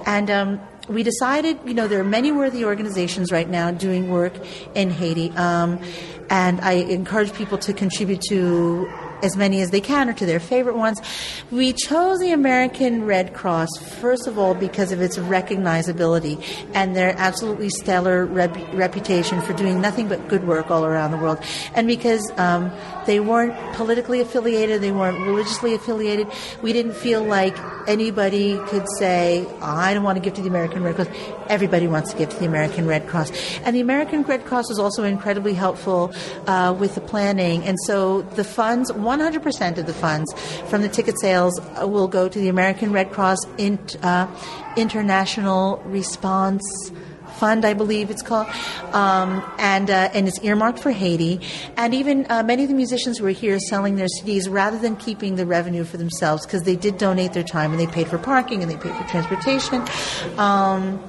And 0.05 0.29
um, 0.29 0.61
we 0.87 1.03
decided, 1.03 1.59
you 1.65 1.73
know, 1.73 1.87
there 1.87 1.99
are 1.99 2.03
many 2.19 2.31
worthy 2.31 2.65
organizations 2.65 3.31
right 3.31 3.49
now 3.49 3.71
doing 3.71 4.09
work 4.09 4.33
in 4.75 4.89
Haiti. 4.89 5.31
And 6.31 6.61
I 6.61 6.75
encourage 6.75 7.33
people 7.33 7.57
to 7.57 7.73
contribute 7.73 8.21
to 8.29 8.89
as 9.23 9.35
many 9.35 9.61
as 9.61 9.71
they 9.71 9.81
can 9.81 10.09
or 10.09 10.13
to 10.13 10.25
their 10.25 10.39
favorite 10.39 10.77
ones. 10.77 11.01
We 11.51 11.73
chose 11.73 12.19
the 12.19 12.31
American 12.31 13.05
Red 13.05 13.33
Cross, 13.33 13.69
first 13.99 14.27
of 14.27 14.37
all, 14.37 14.53
because 14.53 14.91
of 14.91 15.01
its 15.01 15.17
recognizability 15.17 16.43
and 16.73 16.95
their 16.95 17.15
absolutely 17.17 17.69
stellar 17.69 18.25
rep- 18.25 18.55
reputation 18.73 19.41
for 19.41 19.53
doing 19.53 19.81
nothing 19.81 20.07
but 20.07 20.27
good 20.27 20.45
work 20.45 20.71
all 20.71 20.85
around 20.85 21.11
the 21.11 21.17
world. 21.17 21.39
And 21.75 21.87
because 21.87 22.31
um, 22.37 22.71
they 23.05 23.19
weren't 23.19 23.55
politically 23.75 24.21
affiliated, 24.21 24.81
they 24.81 24.91
weren't 24.91 25.19
religiously 25.25 25.73
affiliated, 25.73 26.27
we 26.61 26.73
didn't 26.73 26.93
feel 26.93 27.23
like 27.23 27.57
anybody 27.87 28.57
could 28.67 28.85
say, 28.97 29.45
I 29.61 29.93
don't 29.93 30.03
want 30.03 30.17
to 30.17 30.21
give 30.21 30.33
to 30.35 30.41
the 30.41 30.47
American 30.47 30.83
Red 30.83 30.95
Cross. 30.95 31.07
Everybody 31.47 31.87
wants 31.87 32.11
to 32.11 32.17
give 32.17 32.29
to 32.29 32.37
the 32.37 32.45
American 32.45 32.87
Red 32.87 33.07
Cross. 33.07 33.31
And 33.63 33.75
the 33.75 33.81
American 33.81 34.23
Red 34.23 34.45
Cross 34.45 34.69
was 34.69 34.79
also 34.79 35.03
incredibly 35.03 35.53
helpful 35.53 36.13
uh, 36.47 36.75
with 36.77 36.95
the 36.95 37.01
planning. 37.01 37.63
And 37.63 37.77
so 37.85 38.21
the 38.21 38.43
funds, 38.43 38.91
100% 39.17 39.77
of 39.77 39.85
the 39.85 39.93
funds 39.93 40.33
from 40.69 40.81
the 40.81 40.89
ticket 40.89 41.19
sales 41.19 41.59
will 41.81 42.07
go 42.07 42.29
to 42.29 42.39
the 42.39 42.49
American 42.49 42.91
Red 42.91 43.11
Cross 43.11 43.39
in, 43.57 43.79
uh, 44.03 44.27
International 44.75 45.77
Response 45.85 46.91
Fund, 47.37 47.65
I 47.65 47.73
believe 47.73 48.11
it's 48.11 48.21
called, 48.21 48.47
um, 48.93 49.41
and 49.57 49.89
uh, 49.89 50.09
and 50.13 50.27
it's 50.27 50.39
earmarked 50.43 50.79
for 50.79 50.91
Haiti. 50.91 51.41
And 51.75 51.93
even 51.93 52.27
uh, 52.29 52.43
many 52.43 52.63
of 52.63 52.69
the 52.69 52.75
musicians 52.75 53.19
were 53.19 53.31
here 53.31 53.57
selling 53.57 53.95
their 53.95 54.07
CDs 54.07 54.47
rather 54.47 54.77
than 54.77 54.95
keeping 54.95 55.37
the 55.37 55.45
revenue 55.45 55.83
for 55.83 55.97
themselves 55.97 56.45
because 56.45 56.63
they 56.63 56.75
did 56.75 56.97
donate 56.97 57.33
their 57.33 57.43
time 57.43 57.71
and 57.71 57.79
they 57.79 57.87
paid 57.87 58.07
for 58.09 58.17
parking 58.17 58.61
and 58.61 58.69
they 58.69 58.77
paid 58.77 58.93
for 58.93 59.03
transportation. 59.05 59.81
Um, 60.37 61.01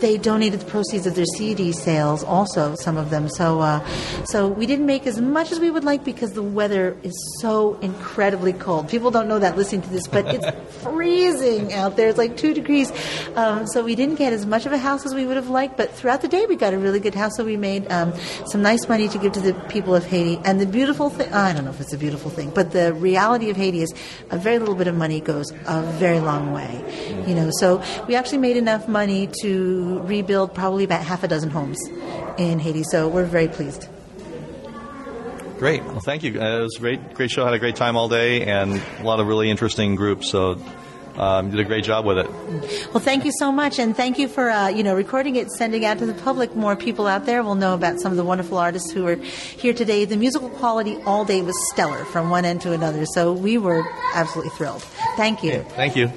they 0.00 0.18
donated 0.18 0.60
the 0.60 0.66
proceeds 0.66 1.06
of 1.06 1.14
their 1.14 1.26
CD 1.36 1.72
sales, 1.72 2.24
also 2.24 2.74
some 2.74 2.96
of 2.96 3.10
them. 3.10 3.28
So, 3.28 3.60
uh, 3.60 3.84
so 4.24 4.48
we 4.48 4.66
didn't 4.66 4.86
make 4.86 5.06
as 5.06 5.20
much 5.20 5.52
as 5.52 5.60
we 5.60 5.70
would 5.70 5.84
like 5.84 6.04
because 6.04 6.32
the 6.32 6.42
weather 6.42 6.96
is 7.02 7.38
so 7.40 7.78
incredibly 7.80 8.52
cold. 8.52 8.88
People 8.88 9.10
don't 9.10 9.28
know 9.28 9.38
that 9.38 9.56
listening 9.56 9.82
to 9.82 9.90
this, 9.90 10.06
but 10.06 10.26
it's 10.26 10.46
freezing 10.82 11.72
out 11.72 11.96
there. 11.96 12.08
It's 12.08 12.18
like 12.18 12.36
two 12.36 12.54
degrees. 12.54 12.92
Um, 13.36 13.66
so 13.66 13.82
we 13.82 13.94
didn't 13.94 14.16
get 14.16 14.32
as 14.32 14.46
much 14.46 14.66
of 14.66 14.72
a 14.72 14.78
house 14.78 15.06
as 15.06 15.14
we 15.14 15.26
would 15.26 15.36
have 15.36 15.48
liked, 15.48 15.76
but 15.76 15.90
throughout 15.92 16.22
the 16.22 16.28
day 16.28 16.46
we 16.46 16.56
got 16.56 16.74
a 16.74 16.78
really 16.78 17.00
good 17.00 17.14
house. 17.14 17.36
So 17.36 17.44
we 17.44 17.56
made 17.56 17.90
um, 17.90 18.12
some 18.46 18.62
nice 18.62 18.88
money 18.88 19.08
to 19.08 19.18
give 19.18 19.32
to 19.32 19.40
the 19.40 19.54
people 19.68 19.94
of 19.94 20.04
Haiti. 20.04 20.40
And 20.44 20.60
the 20.60 20.66
beautiful 20.66 21.10
thing, 21.10 21.32
I 21.32 21.52
don't 21.52 21.64
know 21.64 21.70
if 21.70 21.80
it's 21.80 21.92
a 21.92 21.98
beautiful 21.98 22.30
thing, 22.30 22.50
but 22.50 22.72
the 22.72 22.92
reality 22.94 23.50
of 23.50 23.56
Haiti 23.56 23.82
is 23.82 23.92
a 24.30 24.38
very 24.38 24.58
little 24.58 24.74
bit 24.74 24.86
of 24.86 24.94
money 24.94 25.20
goes 25.20 25.50
a 25.66 25.82
very 25.98 26.20
long 26.20 26.52
way. 26.52 26.84
You 27.26 27.34
know, 27.34 27.50
so 27.58 27.82
we 28.06 28.14
actually 28.14 28.38
made 28.38 28.56
enough 28.56 28.88
money 28.88 29.28
to 29.42 29.89
rebuild 29.98 30.54
probably 30.54 30.84
about 30.84 31.04
half 31.04 31.22
a 31.24 31.28
dozen 31.28 31.50
homes 31.50 31.78
in 32.38 32.58
Haiti. 32.58 32.84
So 32.84 33.08
we're 33.08 33.24
very 33.24 33.48
pleased. 33.48 33.88
Great. 35.58 35.84
Well, 35.84 36.00
thank 36.00 36.22
you. 36.22 36.40
Uh, 36.40 36.60
it 36.60 36.62
was 36.62 36.76
a 36.76 36.80
great, 36.80 37.14
great 37.14 37.30
show. 37.30 37.44
Had 37.44 37.52
a 37.52 37.58
great 37.58 37.76
time 37.76 37.94
all 37.94 38.08
day, 38.08 38.46
and 38.46 38.80
a 38.98 39.02
lot 39.02 39.20
of 39.20 39.26
really 39.26 39.50
interesting 39.50 39.94
groups. 39.94 40.30
So, 40.30 40.58
um, 41.16 41.50
did 41.50 41.60
a 41.60 41.64
great 41.64 41.84
job 41.84 42.06
with 42.06 42.16
it. 42.16 42.30
Well, 42.94 43.00
thank 43.00 43.26
you 43.26 43.32
so 43.38 43.52
much, 43.52 43.78
and 43.78 43.94
thank 43.94 44.18
you 44.18 44.26
for 44.26 44.48
uh, 44.48 44.68
you 44.68 44.82
know 44.82 44.94
recording 44.94 45.36
it, 45.36 45.50
sending 45.50 45.84
out 45.84 45.98
to 45.98 46.06
the 46.06 46.14
public. 46.14 46.56
More 46.56 46.76
people 46.76 47.06
out 47.06 47.26
there 47.26 47.42
will 47.42 47.56
know 47.56 47.74
about 47.74 48.00
some 48.00 48.10
of 48.10 48.16
the 48.16 48.24
wonderful 48.24 48.56
artists 48.56 48.90
who 48.90 49.04
were 49.04 49.16
here 49.16 49.74
today. 49.74 50.06
The 50.06 50.16
musical 50.16 50.48
quality 50.48 50.96
all 51.04 51.26
day 51.26 51.42
was 51.42 51.54
stellar 51.72 52.06
from 52.06 52.30
one 52.30 52.46
end 52.46 52.62
to 52.62 52.72
another. 52.72 53.04
So 53.04 53.34
we 53.34 53.58
were 53.58 53.84
absolutely 54.14 54.52
thrilled. 54.56 54.82
Thank 55.18 55.44
you. 55.44 55.62
Thank 55.76 55.94
you. 55.94 56.10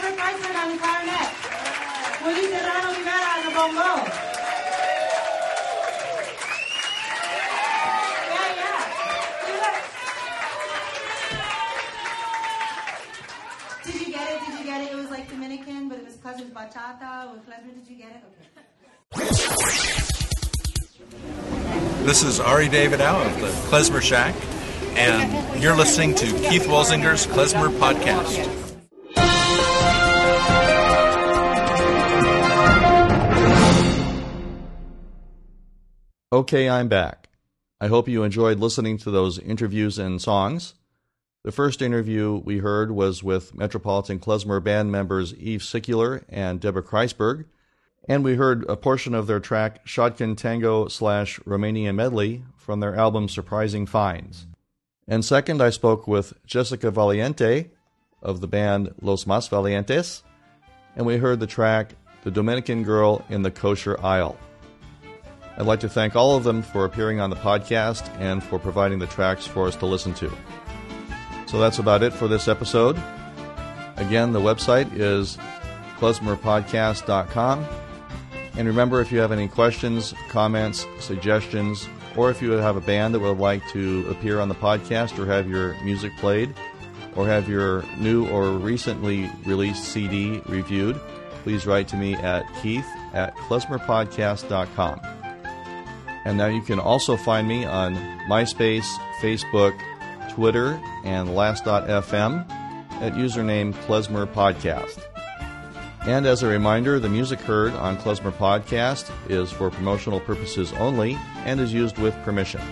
Gracias. 0.00 0.16
Deborah 0.16 0.16
Kreisman 0.16 0.56
on 0.56 0.68
the 0.72 0.78
clarinet. 0.78 1.28
Willie 2.24 2.48
Serrano 2.48 2.88
Rivera 2.96 3.28
on 3.36 3.40
the 3.44 3.52
bongo. 3.54 3.90
Yeah, 8.30 8.56
yeah. 8.56 8.78
Did 13.84 13.94
you 13.94 14.12
get 14.12 14.26
it? 14.30 14.38
Did 14.46 14.54
you 14.58 14.64
get 14.64 14.80
it? 14.82 14.92
It 14.92 14.96
was 14.96 15.10
like 15.10 15.28
Dominican, 15.28 15.88
but 15.88 15.98
it 15.98 16.04
was 16.04 16.16
cousins 16.16 16.52
bachata 16.52 17.32
with 17.32 17.46
klezmer. 17.46 17.74
Did 17.74 17.88
you 17.88 17.96
get 17.96 18.10
it? 18.10 18.22
Okay. 19.16 19.26
This 22.04 22.22
is 22.22 22.40
Ari 22.40 22.68
Davidow 22.68 23.26
of 23.26 23.40
the 23.40 23.48
Klezmer 23.68 24.00
Shack, 24.00 24.34
and 24.96 25.62
you're 25.62 25.76
listening 25.76 26.14
to 26.16 26.26
Keith 26.48 26.66
Wolzinger's 26.66 27.26
Klezmer 27.26 27.70
Podcast. 27.78 28.59
Okay, 36.40 36.70
I'm 36.70 36.88
back. 36.88 37.28
I 37.82 37.88
hope 37.88 38.08
you 38.08 38.22
enjoyed 38.22 38.60
listening 38.60 38.96
to 39.00 39.10
those 39.10 39.38
interviews 39.38 39.98
and 39.98 40.22
songs. 40.22 40.72
The 41.44 41.52
first 41.52 41.82
interview 41.82 42.40
we 42.42 42.60
heard 42.60 42.92
was 42.92 43.22
with 43.22 43.54
Metropolitan 43.54 44.20
Klezmer 44.20 44.64
Band 44.64 44.90
members 44.90 45.34
Eve 45.34 45.60
Sicular 45.60 46.24
and 46.30 46.58
Deborah 46.58 46.82
Kreisberg, 46.82 47.44
and 48.08 48.24
we 48.24 48.36
heard 48.36 48.64
a 48.70 48.76
portion 48.78 49.14
of 49.14 49.26
their 49.26 49.38
track 49.38 49.86
Shotgun 49.86 50.34
Tango 50.34 50.88
slash 50.88 51.38
Romanian 51.40 51.96
Medley 51.96 52.42
from 52.56 52.80
their 52.80 52.96
album 52.96 53.28
Surprising 53.28 53.84
Finds. 53.84 54.46
And 55.06 55.22
second, 55.22 55.60
I 55.60 55.68
spoke 55.68 56.08
with 56.08 56.32
Jessica 56.46 56.90
Valiente 56.90 57.68
of 58.22 58.40
the 58.40 58.48
band 58.48 58.94
Los 59.02 59.26
Mas 59.26 59.46
Valientes, 59.46 60.22
and 60.96 61.04
we 61.04 61.18
heard 61.18 61.38
the 61.38 61.46
track 61.46 61.96
The 62.24 62.30
Dominican 62.30 62.82
Girl 62.82 63.26
in 63.28 63.42
the 63.42 63.50
Kosher 63.50 64.02
Aisle. 64.02 64.38
I'd 65.60 65.66
like 65.66 65.80
to 65.80 65.90
thank 65.90 66.16
all 66.16 66.36
of 66.36 66.44
them 66.44 66.62
for 66.62 66.86
appearing 66.86 67.20
on 67.20 67.28
the 67.28 67.36
podcast 67.36 68.08
and 68.18 68.42
for 68.42 68.58
providing 68.58 68.98
the 68.98 69.06
tracks 69.06 69.46
for 69.46 69.66
us 69.66 69.76
to 69.76 69.84
listen 69.84 70.14
to. 70.14 70.32
So 71.44 71.60
that's 71.60 71.78
about 71.78 72.02
it 72.02 72.14
for 72.14 72.28
this 72.28 72.48
episode. 72.48 72.98
Again, 73.96 74.32
the 74.32 74.40
website 74.40 74.90
is 74.94 75.36
klezmerpodcast.com. 75.98 77.66
And 78.56 78.68
remember, 78.68 79.02
if 79.02 79.12
you 79.12 79.18
have 79.18 79.32
any 79.32 79.48
questions, 79.48 80.14
comments, 80.30 80.86
suggestions, 80.98 81.90
or 82.16 82.30
if 82.30 82.40
you 82.40 82.52
have 82.52 82.78
a 82.78 82.80
band 82.80 83.14
that 83.14 83.20
would 83.20 83.36
like 83.36 83.68
to 83.68 84.06
appear 84.08 84.40
on 84.40 84.48
the 84.48 84.54
podcast 84.54 85.18
or 85.18 85.26
have 85.26 85.46
your 85.46 85.74
music 85.84 86.16
played, 86.16 86.54
or 87.16 87.26
have 87.26 87.50
your 87.50 87.84
new 87.98 88.26
or 88.30 88.52
recently 88.52 89.30
released 89.44 89.84
CD 89.84 90.40
reviewed, 90.46 90.98
please 91.42 91.66
write 91.66 91.86
to 91.88 91.96
me 91.96 92.14
at 92.14 92.46
keith 92.62 92.86
at 93.12 93.36
klezmerpodcast.com. 93.36 95.19
And 96.24 96.36
now 96.36 96.46
you 96.46 96.60
can 96.60 96.78
also 96.78 97.16
find 97.16 97.48
me 97.48 97.64
on 97.64 97.96
MySpace, 98.28 98.86
Facebook, 99.20 99.78
Twitter, 100.30 100.80
and 101.04 101.34
Last.fm 101.34 102.50
at 103.00 103.14
username 103.14 103.72
Klezmer 103.86 104.26
Podcast. 104.26 105.04
And 106.02 106.26
as 106.26 106.42
a 106.42 106.46
reminder, 106.46 106.98
the 106.98 107.08
music 107.08 107.40
heard 107.40 107.72
on 107.74 107.96
Klezmer 107.98 108.32
Podcast 108.32 109.10
is 109.30 109.52
for 109.52 109.70
promotional 109.70 110.20
purposes 110.20 110.72
only 110.74 111.18
and 111.44 111.60
is 111.60 111.72
used 111.72 111.98
with 111.98 112.14
permission. 112.22 112.62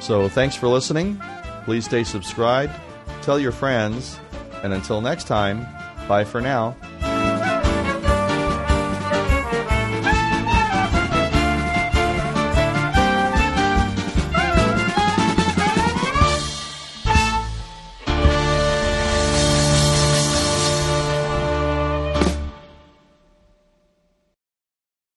So 0.00 0.28
thanks 0.28 0.54
for 0.54 0.68
listening. 0.68 1.20
Please 1.64 1.84
stay 1.84 2.04
subscribed, 2.04 2.72
tell 3.22 3.38
your 3.38 3.52
friends, 3.52 4.18
and 4.62 4.72
until 4.72 5.00
next 5.00 5.24
time, 5.24 5.66
bye 6.08 6.24
for 6.24 6.40
now. 6.40 6.76